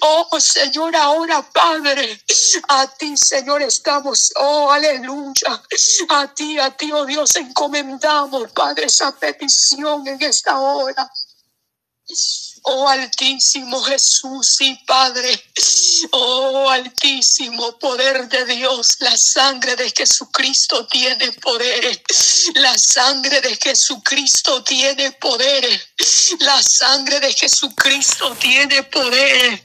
Oh, 0.00 0.40
Señor, 0.40 0.96
ahora, 0.96 1.42
Padre. 1.42 2.22
A 2.68 2.86
ti, 2.86 3.16
Señor, 3.16 3.62
estamos. 3.62 4.32
Oh, 4.36 4.70
aleluya. 4.70 5.62
A 6.08 6.34
ti, 6.34 6.58
a 6.58 6.70
ti, 6.70 6.90
oh 6.92 7.04
Dios, 7.04 7.36
encomendamos, 7.36 8.52
Padre, 8.52 8.86
esa 8.86 9.12
petición 9.12 10.06
en 10.06 10.22
esta 10.22 10.58
hora. 10.58 11.10
Oh 12.70 12.86
Altísimo 12.86 13.82
Jesús 13.82 14.60
y 14.60 14.74
Padre, 14.84 15.42
oh 16.10 16.68
Altísimo 16.68 17.78
poder 17.78 18.28
de 18.28 18.44
Dios, 18.44 18.96
la 18.98 19.16
sangre 19.16 19.74
de 19.74 19.90
Jesucristo 19.90 20.86
tiene 20.86 21.32
poder, 21.32 22.02
la 22.56 22.76
sangre 22.76 23.40
de 23.40 23.56
Jesucristo 23.56 24.62
tiene 24.64 25.12
poder, 25.12 25.88
la 26.40 26.62
sangre 26.62 27.20
de 27.20 27.32
Jesucristo 27.32 28.36
tiene 28.38 28.82
poder. 28.82 29.62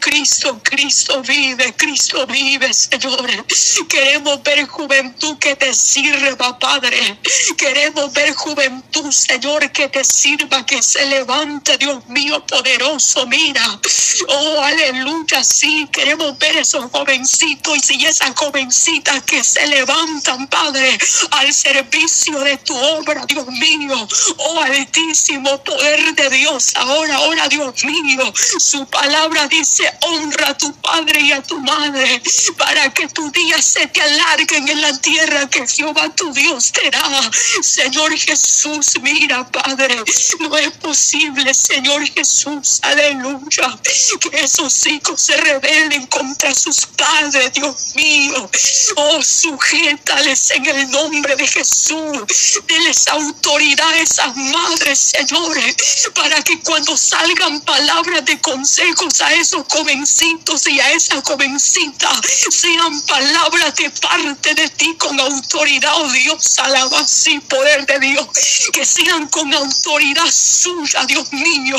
Cristo, 0.00 0.60
Cristo 0.62 1.22
vive, 1.22 1.74
Cristo 1.76 2.26
vive, 2.26 2.72
Señor. 2.72 3.46
Queremos 3.88 4.42
ver 4.42 4.66
juventud 4.66 5.38
que 5.38 5.56
te 5.56 5.74
sirva, 5.74 6.58
Padre. 6.58 7.18
Queremos 7.56 8.12
ver 8.12 8.32
juventud, 8.34 9.10
Señor, 9.10 9.70
que 9.72 9.88
te 9.88 10.04
sirva, 10.04 10.64
que 10.64 10.82
se 10.82 11.06
levante, 11.06 11.76
Dios 11.78 12.06
mío 12.08 12.42
poderoso, 12.46 13.26
mira. 13.26 13.80
Oh, 14.28 14.60
aleluya, 14.60 15.42
sí, 15.44 15.88
queremos 15.92 16.38
ver 16.38 16.56
esos 16.58 16.90
jovencitos 16.90 17.90
y 17.90 18.06
esas 18.06 18.30
jovencitas 18.34 19.22
que 19.24 19.42
se 19.42 19.66
levantan, 19.66 20.46
Padre, 20.48 20.98
al 21.32 21.52
servicio 21.52 22.38
de 22.40 22.56
tu 22.58 22.76
obra, 22.76 23.24
Dios 23.26 23.46
mío. 23.46 24.08
Oh, 24.38 24.60
altísimo 24.60 25.62
poder 25.64 26.14
de 26.14 26.30
Dios. 26.30 26.72
Ahora, 26.76 27.16
ahora, 27.16 27.48
Dios 27.48 27.84
mío, 27.84 28.32
su 28.58 28.86
palabra 28.86 29.46
dice, 29.48 29.90
honra 30.02 30.48
a 30.50 30.56
tu 30.56 30.72
padre 30.74 31.20
y 31.20 31.32
a 31.32 31.42
tu 31.42 31.58
madre 31.60 32.22
para 32.56 32.92
que 32.92 33.08
tu 33.08 33.30
día 33.30 33.60
se 33.60 33.86
te 33.88 34.00
alarguen 34.00 34.68
en 34.68 34.80
la 34.80 34.96
tierra 35.00 35.48
que 35.48 35.66
Jehová 35.66 36.08
tu 36.14 36.32
Dios 36.32 36.72
te 36.72 36.90
da. 36.90 37.30
Señor 37.62 38.16
Jesús, 38.16 38.92
mira, 39.02 39.46
Padre, 39.50 39.96
no 40.40 40.56
es 40.56 40.70
posible, 40.72 41.52
Señor 41.54 42.06
Jesús 42.06 42.25
Jesús, 42.26 42.80
aleluya. 42.82 43.78
Que 44.18 44.40
esos 44.40 44.84
hijos 44.86 45.22
se 45.22 45.36
rebelen 45.36 46.06
contra 46.06 46.52
sus 46.52 46.86
padres, 46.86 47.52
Dios 47.52 47.94
mío. 47.94 48.50
Oh, 48.96 49.22
sujétales 49.22 50.50
en 50.50 50.66
el 50.66 50.90
nombre 50.90 51.36
de 51.36 51.46
Jesús. 51.46 52.60
Deles 52.66 53.06
autoridad 53.06 53.88
a 53.88 53.98
esas 53.98 54.36
madres, 54.36 55.12
señores, 55.16 55.76
para 56.16 56.42
que 56.42 56.58
cuando 56.62 56.96
salgan 56.96 57.60
palabras 57.60 58.24
de 58.24 58.40
consejos 58.40 59.20
a 59.20 59.32
esos 59.34 59.64
jovencitos 59.70 60.66
y 60.66 60.80
a 60.80 60.92
esa 60.94 61.22
jovencita, 61.22 62.10
sean 62.50 63.02
palabras 63.02 63.72
de 63.76 63.90
parte 63.90 64.52
de 64.54 64.68
ti 64.70 64.96
con 64.96 65.20
autoridad, 65.20 65.92
oh 65.94 66.08
Dios, 66.08 66.58
alabanza 66.58 67.30
y 67.30 67.38
poder 67.38 67.86
de 67.86 68.00
Dios. 68.00 68.26
Que 68.72 68.84
sean 68.84 69.28
con 69.28 69.54
autoridad 69.54 70.28
suya, 70.32 71.04
Dios 71.06 71.32
mío 71.32 71.76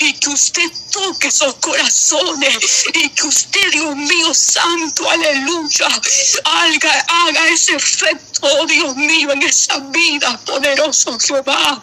y 0.00 0.12
que 0.14 0.30
usted 0.30 0.70
toque 0.90 1.28
esos 1.28 1.54
corazones 1.54 2.84
y 2.94 3.08
que 3.10 3.26
usted, 3.26 3.70
Dios 3.72 3.96
mío 3.96 4.34
santo, 4.34 5.08
aleluya, 5.08 5.88
haga, 6.44 7.06
haga 7.08 7.48
ese 7.48 7.76
efecto, 7.76 8.40
oh 8.42 8.66
Dios 8.66 8.96
mío, 8.96 9.32
en 9.32 9.42
esa 9.42 9.78
vida, 9.78 10.38
poderoso 10.44 11.18
Jehová, 11.18 11.82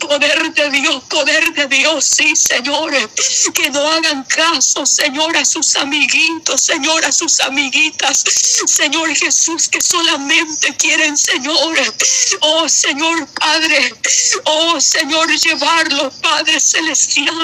poder 0.00 0.52
de 0.52 0.70
Dios, 0.70 1.02
poder 1.04 1.52
de 1.54 1.66
Dios, 1.66 2.04
sí, 2.04 2.34
señores, 2.36 3.08
que 3.54 3.70
no 3.70 3.80
hagan 3.80 4.24
caso, 4.24 4.86
Señor, 4.86 5.36
a 5.36 5.44
sus 5.44 5.76
amiguitos, 5.76 6.60
Señor, 6.60 7.04
a 7.04 7.12
sus 7.12 7.40
amiguitas, 7.40 8.22
Señor 8.66 9.14
Jesús, 9.14 9.68
que 9.68 9.80
solamente 9.80 10.74
quieren, 10.76 11.16
Señor, 11.16 11.78
oh 12.40 12.68
Señor 12.68 13.26
Padre, 13.28 13.94
oh 14.44 14.80
Señor, 14.80 15.28
llevarlo, 15.30 16.10
Padre 16.20 16.60
Celestial 16.60 17.43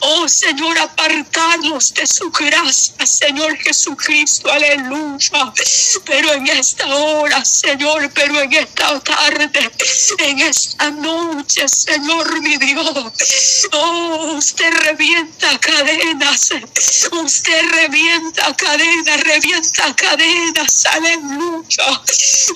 Oh 0.00 0.28
Señor, 0.28 0.78
apartarnos 0.78 1.94
de 1.94 2.06
su 2.06 2.30
gracia, 2.30 3.06
Señor 3.06 3.56
Jesucristo, 3.56 4.50
aleluya. 4.50 5.52
Pero 6.04 6.32
en 6.32 6.46
esta 6.46 6.86
hora, 6.94 7.44
Señor, 7.44 8.10
pero 8.14 8.40
en 8.40 8.52
esta 8.52 9.00
tarde, 9.00 9.70
en 10.18 10.38
esta 10.40 10.90
noche, 10.90 11.68
Señor 11.68 12.40
mi 12.40 12.56
Dios, 12.56 13.68
oh, 13.72 14.34
usted 14.36 14.72
revienta 14.84 15.58
cadenas, 15.58 16.50
usted 17.12 17.62
revienta 17.70 18.54
cadenas, 18.56 19.20
revienta 19.22 19.94
cadenas, 19.96 20.84
aleluya. 20.86 22.02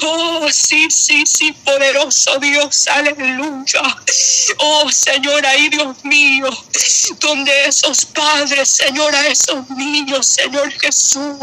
Oh, 0.02 0.48
sí, 0.50 0.88
sí, 0.90 1.24
sí, 1.26 1.52
poderoso 1.64 2.38
Dios, 2.38 2.86
aleluya. 2.88 3.82
Oh, 4.58 4.90
Señor, 4.90 5.44
ahí 5.46 5.68
Dios 5.68 6.04
mío, 6.04 6.50
donde 7.20 7.64
esos 7.66 8.04
padres, 8.06 8.70
Señor, 8.70 9.14
a 9.14 9.26
esos 9.28 9.68
niños, 9.70 10.26
Señor 10.26 10.70
Jesús. 10.72 11.36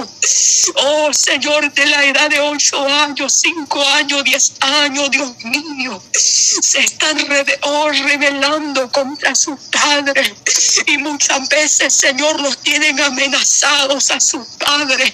Oh, 0.76 1.14
Señor, 1.14 1.72
de 1.74 1.86
la 1.86 2.06
edad 2.06 2.30
de 2.30 2.40
ocho 2.40 2.86
años, 2.86 3.34
cinco 3.42 3.82
años, 3.84 4.24
diez 4.24 4.54
años, 4.60 5.10
Dios 5.12 5.32
mío, 5.44 6.02
se 6.14 6.80
están 6.80 7.18
oh, 7.62 7.90
revelando 7.90 8.92
contra 8.92 9.36
sus 9.36 9.60
padres. 9.72 10.34
Y 10.86 10.98
muchas 10.98 11.48
veces, 11.50 11.94
Señor, 11.94 12.40
los 12.42 12.58
tienen 12.60 13.00
amenazados 13.00 14.12
a 14.12 14.20
sus 14.20 14.48
padres. 14.60 15.14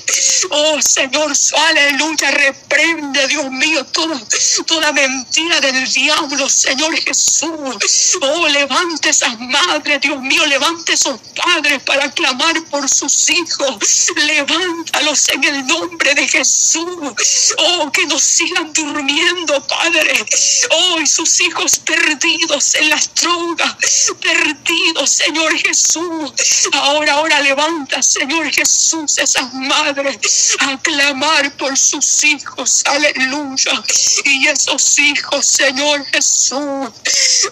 Oh, 0.49 0.81
Señor, 0.81 1.31
aleluya, 1.69 2.31
reprende, 2.31 3.27
Dios 3.27 3.49
mío, 3.51 3.85
toda, 3.85 4.19
toda 4.65 4.91
mentira 4.91 5.59
del 5.61 5.91
diablo, 5.91 6.49
Señor 6.49 6.95
Jesús. 6.97 8.17
Oh, 8.21 8.47
levante 8.47 9.09
esas 9.09 9.39
madres, 9.39 9.92
Dios 9.99 10.21
mío, 10.21 10.45
levante 10.45 10.93
esos 10.93 11.19
padres 11.35 11.81
para 11.83 12.11
clamar 12.11 12.55
por 12.65 12.87
sus 12.89 13.29
hijos. 13.29 14.11
Levántalos 14.15 15.29
en 15.29 15.43
el 15.43 15.67
nombre 15.67 16.13
de 16.15 16.27
Jesús. 16.27 17.55
Oh, 17.57 17.91
que 17.91 18.05
no 18.05 18.19
sigan 18.19 18.71
durmiendo, 18.73 19.65
Padre. 19.67 20.25
Oh, 20.71 20.99
y 20.99 21.07
sus 21.07 21.39
hijos 21.41 21.79
perdidos 21.79 22.75
en 22.75 22.89
las 22.89 23.13
drogas, 23.15 23.75
perdidos, 24.21 25.09
Señor 25.09 25.57
Jesús. 25.57 26.33
Ahora, 26.73 27.13
ahora 27.13 27.39
levanta, 27.41 28.01
Señor 28.01 28.51
Jesús, 28.51 29.17
esas 29.17 29.53
madres 29.53 30.55
a 30.59 30.77
clamar 30.79 31.55
por 31.57 31.77
sus 31.77 32.23
hijos. 32.23 32.83
Aleluya. 32.85 33.83
Y 34.25 34.47
esos 34.47 34.99
hijos, 34.99 35.45
Señor 35.45 36.05
Jesús, 36.05 36.89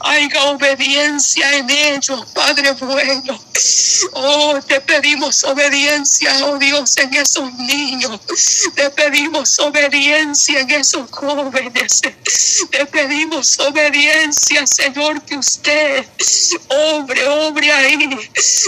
haya 0.01 0.43
obediencia 0.45 1.57
en 1.57 1.69
ellos, 1.69 2.30
Padre 2.33 2.71
bueno. 2.73 3.39
Oh, 4.13 4.59
te 4.67 4.81
pedimos 4.81 5.43
obediencia, 5.43 6.45
oh 6.45 6.57
Dios, 6.57 6.97
en 6.97 7.13
esos 7.13 7.53
niños. 7.53 8.19
Te 8.75 8.89
pedimos 8.89 9.59
obediencia 9.59 10.59
en 10.61 10.71
esos 10.71 11.09
jóvenes. 11.11 12.01
Te 12.71 12.85
pedimos 12.87 13.59
obediencia, 13.59 14.65
Señor, 14.65 15.23
que 15.23 15.37
usted 15.37 16.05
obre, 16.67 17.27
obre 17.27 17.71
ahí, 17.71 18.09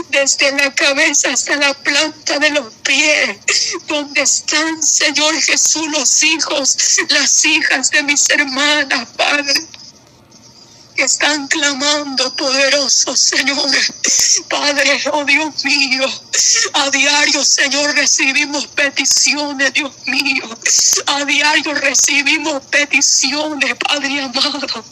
desde 0.10 0.52
la 0.52 0.74
cabeza 0.74 1.32
hasta 1.32 1.56
la 1.56 1.74
planta 1.74 2.40
de 2.40 2.50
los 2.52 2.74
pies, 2.84 3.38
donde 3.88 4.22
están, 4.22 4.82
Señor 4.84 5.34
Jesús, 5.42 5.88
los 5.88 6.24
hijos, 6.24 6.78
las 7.10 7.46
hijas 7.46 7.90
de 7.90 8.04
mis 8.04 8.30
hermanas, 8.30 9.08
Padre 9.18 9.54
están 11.02 11.48
clamando, 11.48 12.36
poderoso 12.36 13.16
Señor. 13.16 13.72
Padre, 14.50 15.02
oh 15.12 15.24
Dios 15.26 15.64
mío, 15.64 16.06
a 16.74 16.90
diario, 16.90 17.44
Señor, 17.44 17.96
recibimos 17.96 18.68
peticiones, 18.68 19.74
Dios 19.74 19.92
mío. 20.06 20.44
A 21.08 21.26
diario 21.26 21.74
recibimos 21.74 22.64
peticiones, 22.66 23.76
Padre 23.76 24.22
amado. 24.22 24.86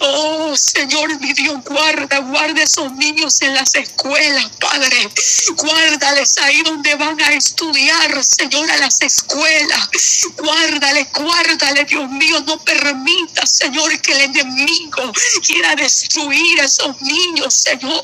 Oh, 0.00 0.56
Señor, 0.56 1.18
mi 1.20 1.32
Dios, 1.32 1.62
guarda, 1.64 2.18
guarda 2.18 2.62
esos 2.62 2.92
niños 2.92 3.40
en 3.42 3.54
las 3.54 3.74
escuelas, 3.74 4.50
Padre. 4.60 5.08
Guárdales 5.56 6.38
ahí 6.38 6.62
donde 6.62 6.94
van 6.96 7.20
a 7.20 7.32
estudiar, 7.32 8.22
Señor, 8.24 8.70
a 8.70 8.76
las 8.78 9.00
escuelas. 9.00 9.88
Guárdale, 10.36 11.08
guárdale, 11.14 11.84
Dios 11.84 12.08
mío. 12.10 12.40
No 12.46 12.58
permita, 12.62 13.46
Señor, 13.46 14.00
que 14.00 14.12
el 14.12 14.20
enemigo 14.22 15.12
quiera 15.42 15.74
destruir 15.74 16.60
a 16.60 16.64
esos 16.64 17.00
niños, 17.02 17.54
Señor. 17.54 18.02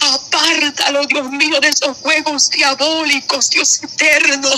Apártalo, 0.00 1.06
Dios 1.06 1.30
mío, 1.30 1.60
de 1.60 1.68
esos 1.68 1.96
juegos 1.98 2.50
diabólicos, 2.50 3.50
Dios 3.50 3.80
eterno. 3.82 4.50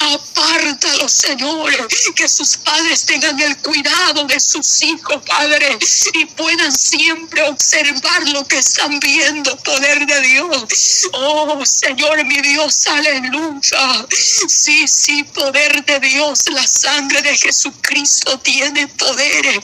Apártalo, 0.00 1.08
Señor. 1.08 1.88
Que 2.14 2.28
sus 2.28 2.56
padres 2.58 3.04
tengan 3.04 3.40
el 3.40 3.56
cuidado 3.58 4.24
de 4.24 4.38
sus 4.38 4.82
hijos, 4.82 5.22
Padre, 5.26 5.78
y 6.14 6.24
puedan 6.26 6.72
siempre 6.72 7.42
observar 7.42 8.28
lo 8.28 8.46
que 8.46 8.58
están 8.58 9.00
viendo, 9.00 9.56
poder 9.58 10.06
de 10.06 10.20
Dios. 10.20 11.08
Oh, 11.12 11.64
Señor, 11.64 12.24
mi 12.24 12.40
Dios, 12.40 12.86
aleluya. 12.86 14.06
Sí, 14.10 14.86
sí, 14.86 15.22
poder 15.24 15.84
de 15.84 16.00
Dios. 16.00 16.48
La 16.50 16.66
sangre 16.66 17.22
de 17.22 17.36
Jesucristo 17.36 18.38
tiene 18.40 18.88
poder. 18.88 19.62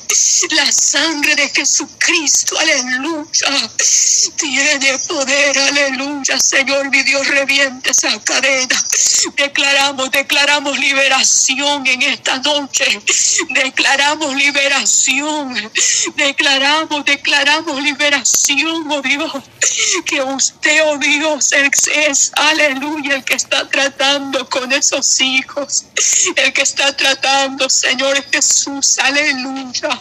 La 0.51 0.71
sangre 0.73 1.35
de 1.35 1.49
Jesucristo 1.49 2.14
Cristo, 2.15 2.57
aleluya. 2.57 3.71
Tiene 4.37 4.99
poder, 4.99 5.59
aleluya. 5.59 6.39
Señor, 6.39 6.89
mi 6.89 7.03
Dios, 7.03 7.27
reviente 7.27 7.91
esa 7.91 8.21
cadena. 8.23 8.81
Declaramos, 9.37 10.11
declaramos 10.13 10.79
liberación 10.79 11.85
en 11.87 12.03
esta 12.03 12.39
noche. 12.39 13.01
Declaramos 13.51 14.35
liberación. 14.37 15.73
Declaramos, 16.15 17.05
declaramos 17.05 17.83
liberación, 17.83 18.91
oh 18.93 19.03
Dios. 19.03 19.33
Que 20.07 20.23
usted, 20.23 20.83
oh 20.87 20.99
Dios, 20.99 21.51
es, 21.53 22.31
aleluya, 22.35 23.17
el 23.17 23.25
que 23.25 23.35
está 23.35 23.69
tratando 23.69 24.49
con 24.49 24.71
esos 24.71 25.21
hijos. 25.21 25.87
El 26.37 26.53
que 26.53 26.63
está 26.63 26.97
tratando, 26.97 27.69
Señor 27.69 28.23
Jesús, 28.31 28.99
aleluya. 28.99 30.01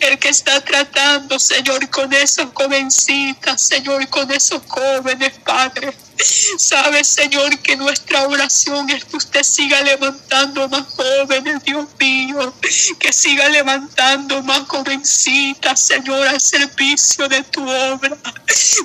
El 0.00 0.18
que 0.18 0.30
está 0.30 0.60
tratando, 0.62 1.38
Señor, 1.44 1.90
con 1.90 2.10
esas 2.14 2.48
jovencitas, 2.54 3.60
Señor, 3.60 4.08
con 4.08 4.30
esos 4.30 4.62
jóvenes, 4.66 5.34
Padre. 5.44 5.92
Sabe, 6.16 7.02
Señor, 7.02 7.58
que 7.58 7.76
nuestra 7.76 8.26
oración 8.26 8.88
es 8.90 9.04
que 9.04 9.16
usted 9.16 9.42
siga 9.42 9.80
levantando 9.82 10.68
más 10.68 10.86
jóvenes, 10.94 11.64
Dios 11.64 11.86
mío, 11.98 12.54
que 12.98 13.12
siga 13.12 13.48
levantando 13.48 14.42
más 14.42 14.60
jovencitas, 14.68 15.86
Señor, 15.86 16.26
al 16.28 16.40
servicio 16.40 17.28
de 17.28 17.42
tu 17.44 17.62
obra. 17.68 18.16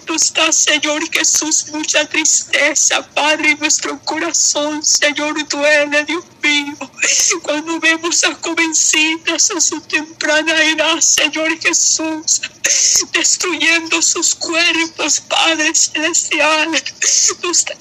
Tú 0.05 0.15
estás, 0.15 0.55
Señor 0.55 1.01
Jesús, 1.11 1.67
mucha 1.71 2.05
tristeza, 2.05 3.01
Padre, 3.13 3.55
nuestro 3.55 3.99
corazón, 4.03 4.83
Señor, 4.83 5.47
duele, 5.47 6.03
Dios 6.05 6.25
mío, 6.41 6.77
cuando 7.43 7.79
vemos 7.79 8.23
a 8.23 8.33
jovencitas 8.35 9.51
a 9.51 9.61
su 9.61 9.79
temprana 9.81 10.63
edad, 10.63 10.99
Señor 10.99 11.59
Jesús, 11.59 12.41
destruyendo 13.13 14.01
sus 14.01 14.35
cuerpos, 14.35 15.21
Padre 15.21 15.73
Celestial 15.75 16.81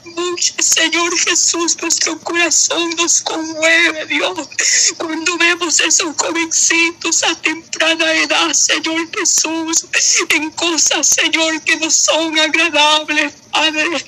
mucho, 0.04 0.54
Señor 0.58 1.16
Jesús, 1.18 1.76
nuestro 1.80 2.18
corazón 2.20 2.90
nos 2.96 3.20
conmueve, 3.22 4.06
Dios, 4.06 4.48
cuando 4.96 5.36
vemos 5.38 5.80
esos 5.80 6.16
jovencitos 6.16 7.22
a 7.22 7.34
temprana 7.40 8.12
edad, 8.14 8.52
Señor 8.52 9.08
Jesús, 9.16 9.86
en 10.30 10.50
cosas, 10.52 11.06
Señor, 11.08 11.60
que 11.62 11.76
no 11.76 11.90
son 11.90 12.38
agradables, 12.38 13.32
Padre, 13.50 14.04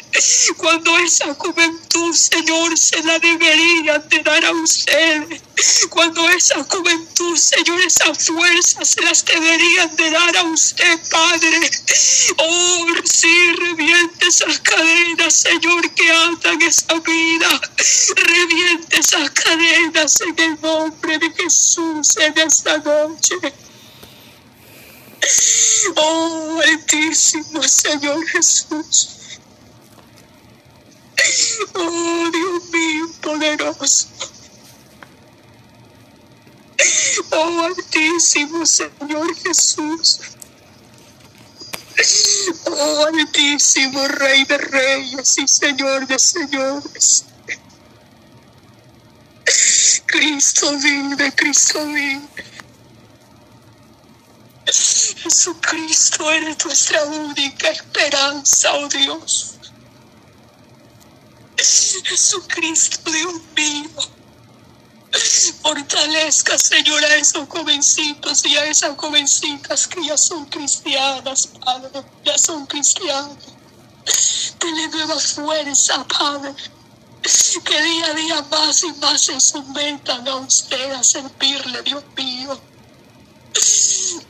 cuando 0.56 0.98
esa 0.98 1.34
juventud, 1.34 2.14
Señor, 2.14 2.76
se 2.76 3.02
la 3.02 3.18
deberían 3.18 4.08
de 4.08 4.18
dar 4.22 4.44
a 4.44 4.52
usted. 4.52 5.40
Cuando 5.90 6.28
esa 6.30 6.62
juventud, 6.64 7.19
Señor, 7.36 7.80
esa 7.82 8.14
fuerza 8.14 8.84
se 8.84 9.02
las 9.02 9.24
deberían 9.24 9.94
de 9.96 10.10
dar 10.10 10.36
a 10.36 10.44
usted, 10.44 10.98
Padre. 11.10 11.70
Oh, 12.38 12.86
sí, 13.04 13.52
reviente 13.52 14.26
esas 14.26 14.58
cadenas, 14.60 15.40
Señor, 15.40 15.94
que 15.94 16.10
atan 16.10 16.62
esa 16.62 16.94
vida. 17.00 17.60
Reviente 18.16 18.98
esas 18.98 19.30
cadenas 19.30 20.20
en 20.20 20.38
el 20.38 20.60
nombre 20.60 21.18
de 21.18 21.30
Jesús 21.32 22.16
en 22.18 22.38
esta 22.38 22.78
noche. 22.78 23.36
Oh, 25.96 26.60
altísimo 26.64 27.62
Señor 27.62 28.26
Jesús. 28.26 29.16
Oh, 31.74 32.30
Dios 32.32 32.70
mío, 32.70 33.06
poderoso. 33.20 34.08
Oh, 37.32 37.60
altísimo 37.64 38.66
Señor 38.66 39.34
Jesús. 39.36 40.20
Oh, 42.66 43.06
altísimo 43.06 44.06
Rey 44.08 44.44
de 44.44 44.58
Reyes 44.58 45.38
y 45.38 45.46
Señor 45.46 46.06
de 46.06 46.18
Señores. 46.18 47.24
Cristo 50.06 50.78
vive, 50.78 51.32
Cristo 51.32 51.86
vive. 51.86 52.20
Jesucristo 55.22 56.30
eres 56.30 56.64
nuestra 56.64 57.04
única 57.04 57.70
esperanza, 57.70 58.72
oh 58.74 58.88
Dios. 58.88 59.58
Jesucristo, 61.56 63.10
Dios 63.10 63.34
mío. 63.56 64.19
Fortalezca, 65.62 66.56
Señor, 66.56 67.04
a 67.04 67.16
esos 67.16 67.48
jovencitos 67.48 68.44
y 68.44 68.56
a 68.56 68.64
esas 68.66 68.96
jovencitas 68.96 69.88
que 69.88 70.06
ya 70.06 70.16
son 70.16 70.46
cristianas, 70.46 71.48
Padre, 71.64 72.04
ya 72.24 72.38
son 72.38 72.66
cristianas. 72.66 73.36
Dele 74.60 74.88
nueva 74.88 75.18
fuerza, 75.18 76.06
Padre. 76.06 76.54
Que 77.64 77.82
día 77.82 78.06
a 78.06 78.14
día 78.14 78.42
más 78.50 78.82
y 78.82 78.92
más 78.94 79.22
se 79.22 79.38
sometan 79.40 80.26
a 80.26 80.36
usted 80.36 80.92
a 80.92 81.02
servirle, 81.02 81.82
Dios 81.82 82.04
mío. 82.16 82.60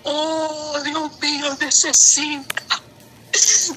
Oh, 0.05 0.79
Dios 0.83 1.21
mío, 1.21 1.57
necesita. 1.61 2.83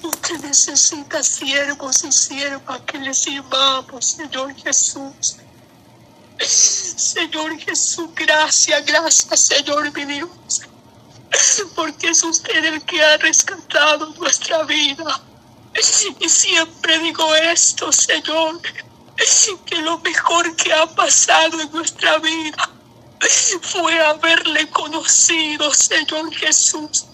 Usted 0.02 0.40
necesita 0.42 1.22
siervos 1.22 2.04
y 2.04 2.12
siervas 2.12 2.82
que 2.82 2.98
le 2.98 3.14
sirvamos, 3.14 4.06
Señor 4.06 4.56
Jesús. 4.56 5.38
Señor 6.96 7.58
Jesús, 7.60 8.10
gracias, 8.16 8.86
gracias, 8.86 9.46
Señor 9.46 9.92
mi 9.94 10.06
Dios. 10.06 10.62
Porque 11.76 12.10
es 12.10 12.24
usted 12.24 12.64
el 12.64 12.82
que 12.84 13.04
ha 13.04 13.18
rescatado 13.18 14.14
nuestra 14.20 14.64
vida. 14.64 15.22
Y 16.20 16.30
siempre 16.30 17.00
digo 17.00 17.34
esto, 17.36 17.92
Señor, 17.92 18.62
que 19.66 19.76
lo 19.78 19.98
mejor 20.00 20.56
que 20.56 20.74
ha 20.74 20.86
pasado 20.86 21.60
en 21.60 21.72
nuestra 21.72 22.18
vida 22.20 22.70
fue 23.62 24.00
haberle 24.00 24.70
conocido, 24.70 25.74
Señor 25.74 26.34
Jesús, 26.36 27.06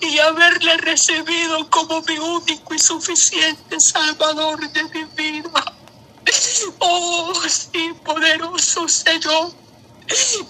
y 0.00 0.18
haberle 0.18 0.76
recibido 0.78 1.70
como 1.70 2.00
mi 2.02 2.18
único 2.18 2.74
y 2.74 2.78
suficiente 2.78 3.78
Salvador 3.78 4.68
de 4.72 4.84
mi 4.84 5.04
vida. 5.16 5.73
Oh, 6.78 7.32
sí, 7.48 7.92
poderoso 8.04 8.88
Señor. 8.88 9.52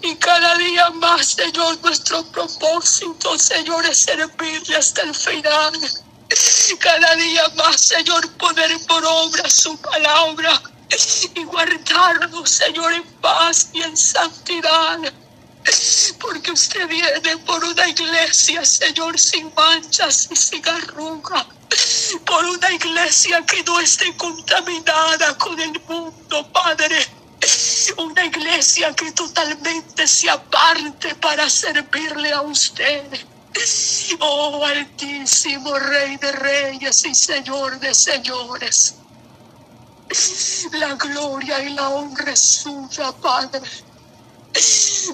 Y 0.03 0.17
cada 0.17 0.57
día 0.57 0.91
más, 0.91 1.29
Señor, 1.29 1.79
nuestro 1.81 2.25
propósito, 2.27 3.39
Señor, 3.39 3.87
es 3.87 3.99
servirle 3.99 4.77
hasta 4.77 5.03
el 5.03 5.15
final. 5.15 5.73
Cada 6.81 7.15
día 7.17 7.49
más, 7.57 7.81
Señor, 7.81 8.29
poner 8.33 8.77
por 8.87 9.05
obra 9.05 9.49
su 9.49 9.77
palabra 9.79 10.61
y 11.35 11.45
guardarnos, 11.45 12.51
Señor, 12.51 12.93
en 12.93 13.05
paz 13.21 13.69
y 13.73 13.83
en 13.83 13.97
santidad. 13.97 14.99
Porque 16.21 16.51
usted 16.51 16.89
viene 16.89 17.37
por 17.47 17.65
una 17.65 17.89
iglesia, 17.89 18.65
Señor, 18.65 19.19
sin 19.19 19.53
manchas 19.55 20.29
y 20.31 20.37
sin 20.37 20.69
arruga. 20.69 21.47
Por 22.21 22.45
una 22.45 22.71
iglesia 22.73 23.45
que 23.47 23.63
no 23.65 23.81
esté 23.81 24.17
contaminada 24.17 25.37
con 25.39 25.59
el 25.61 25.81
mundo, 25.89 26.53
Padre. 26.53 27.07
Una 27.99 28.25
iglesia 28.25 28.95
que 28.95 29.13
totalmente 29.13 30.07
se 30.07 30.31
aparte 30.31 31.15
para 31.17 31.49
servirle 31.51 32.33
a 32.33 32.43
usted. 32.43 33.27
Oh, 34.21 34.65
altísimo 34.65 35.79
Rey 35.79 36.17
de 36.17 36.33
Reyes 36.33 37.05
y 37.05 37.15
Señor 37.15 37.79
de 37.81 37.95
Señores. 37.95 38.97
La 40.73 40.95
gloria 40.95 41.63
y 41.63 41.71
la 41.71 41.89
honra 41.89 42.33
es 42.33 42.41
suya, 42.63 43.13
Padre. 43.13 43.61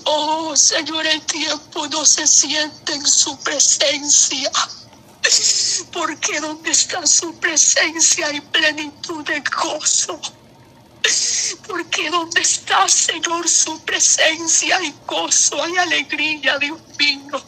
Oh, 0.05 0.55
Señor, 0.55 1.07
el 1.07 1.23
tiempo 1.23 1.87
no 1.89 2.05
se 2.05 2.27
siente 2.27 2.95
en 2.95 3.07
su 3.07 3.37
presencia. 3.39 4.51
Porque 5.93 6.41
donde 6.41 6.71
está 6.71 7.07
su 7.07 7.39
presencia 7.39 8.27
hay 8.29 8.41
plenitud 8.41 9.25
de 9.25 9.43
gozo. 9.63 10.21
Porque 11.67 12.11
donde 12.11 12.41
está, 12.41 12.89
Señor, 12.89 13.49
su 13.49 13.81
presencia 13.85 14.77
hay 14.77 14.95
gozo, 15.07 15.63
hay 15.63 15.77
alegría, 15.77 16.59
Dios 16.59 16.81
mío. 16.99 17.43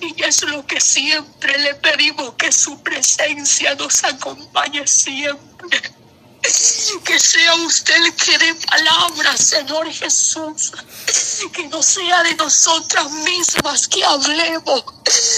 Y 0.00 0.22
es 0.22 0.42
lo 0.42 0.66
que 0.66 0.80
siempre 0.80 1.58
le 1.58 1.74
pedimos, 1.74 2.34
que 2.34 2.50
su 2.50 2.82
presencia 2.82 3.74
nos 3.74 4.02
acompañe 4.04 4.86
siempre. 4.86 6.03
Que 7.04 7.18
sea 7.18 7.54
usted 7.54 7.94
el 7.96 8.14
que 8.16 8.36
dé 8.36 8.54
palabras, 8.54 9.40
Señor 9.40 9.90
Jesús. 9.90 10.72
Que 11.52 11.68
no 11.68 11.82
sea 11.82 12.22
de 12.22 12.34
nosotras 12.34 13.10
mismas 13.10 13.88
que 13.88 14.04
hablemos, 14.04 14.84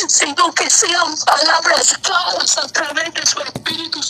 sino 0.09 0.53
que 0.53 0.69
sean 0.69 1.17
palabras 1.25 1.95
dadas 2.03 2.59
a 2.59 2.69
través 2.69 3.15
de 3.15 3.27
su 3.27 3.41
Espíritu 3.41 4.03
Santo. 4.03 4.07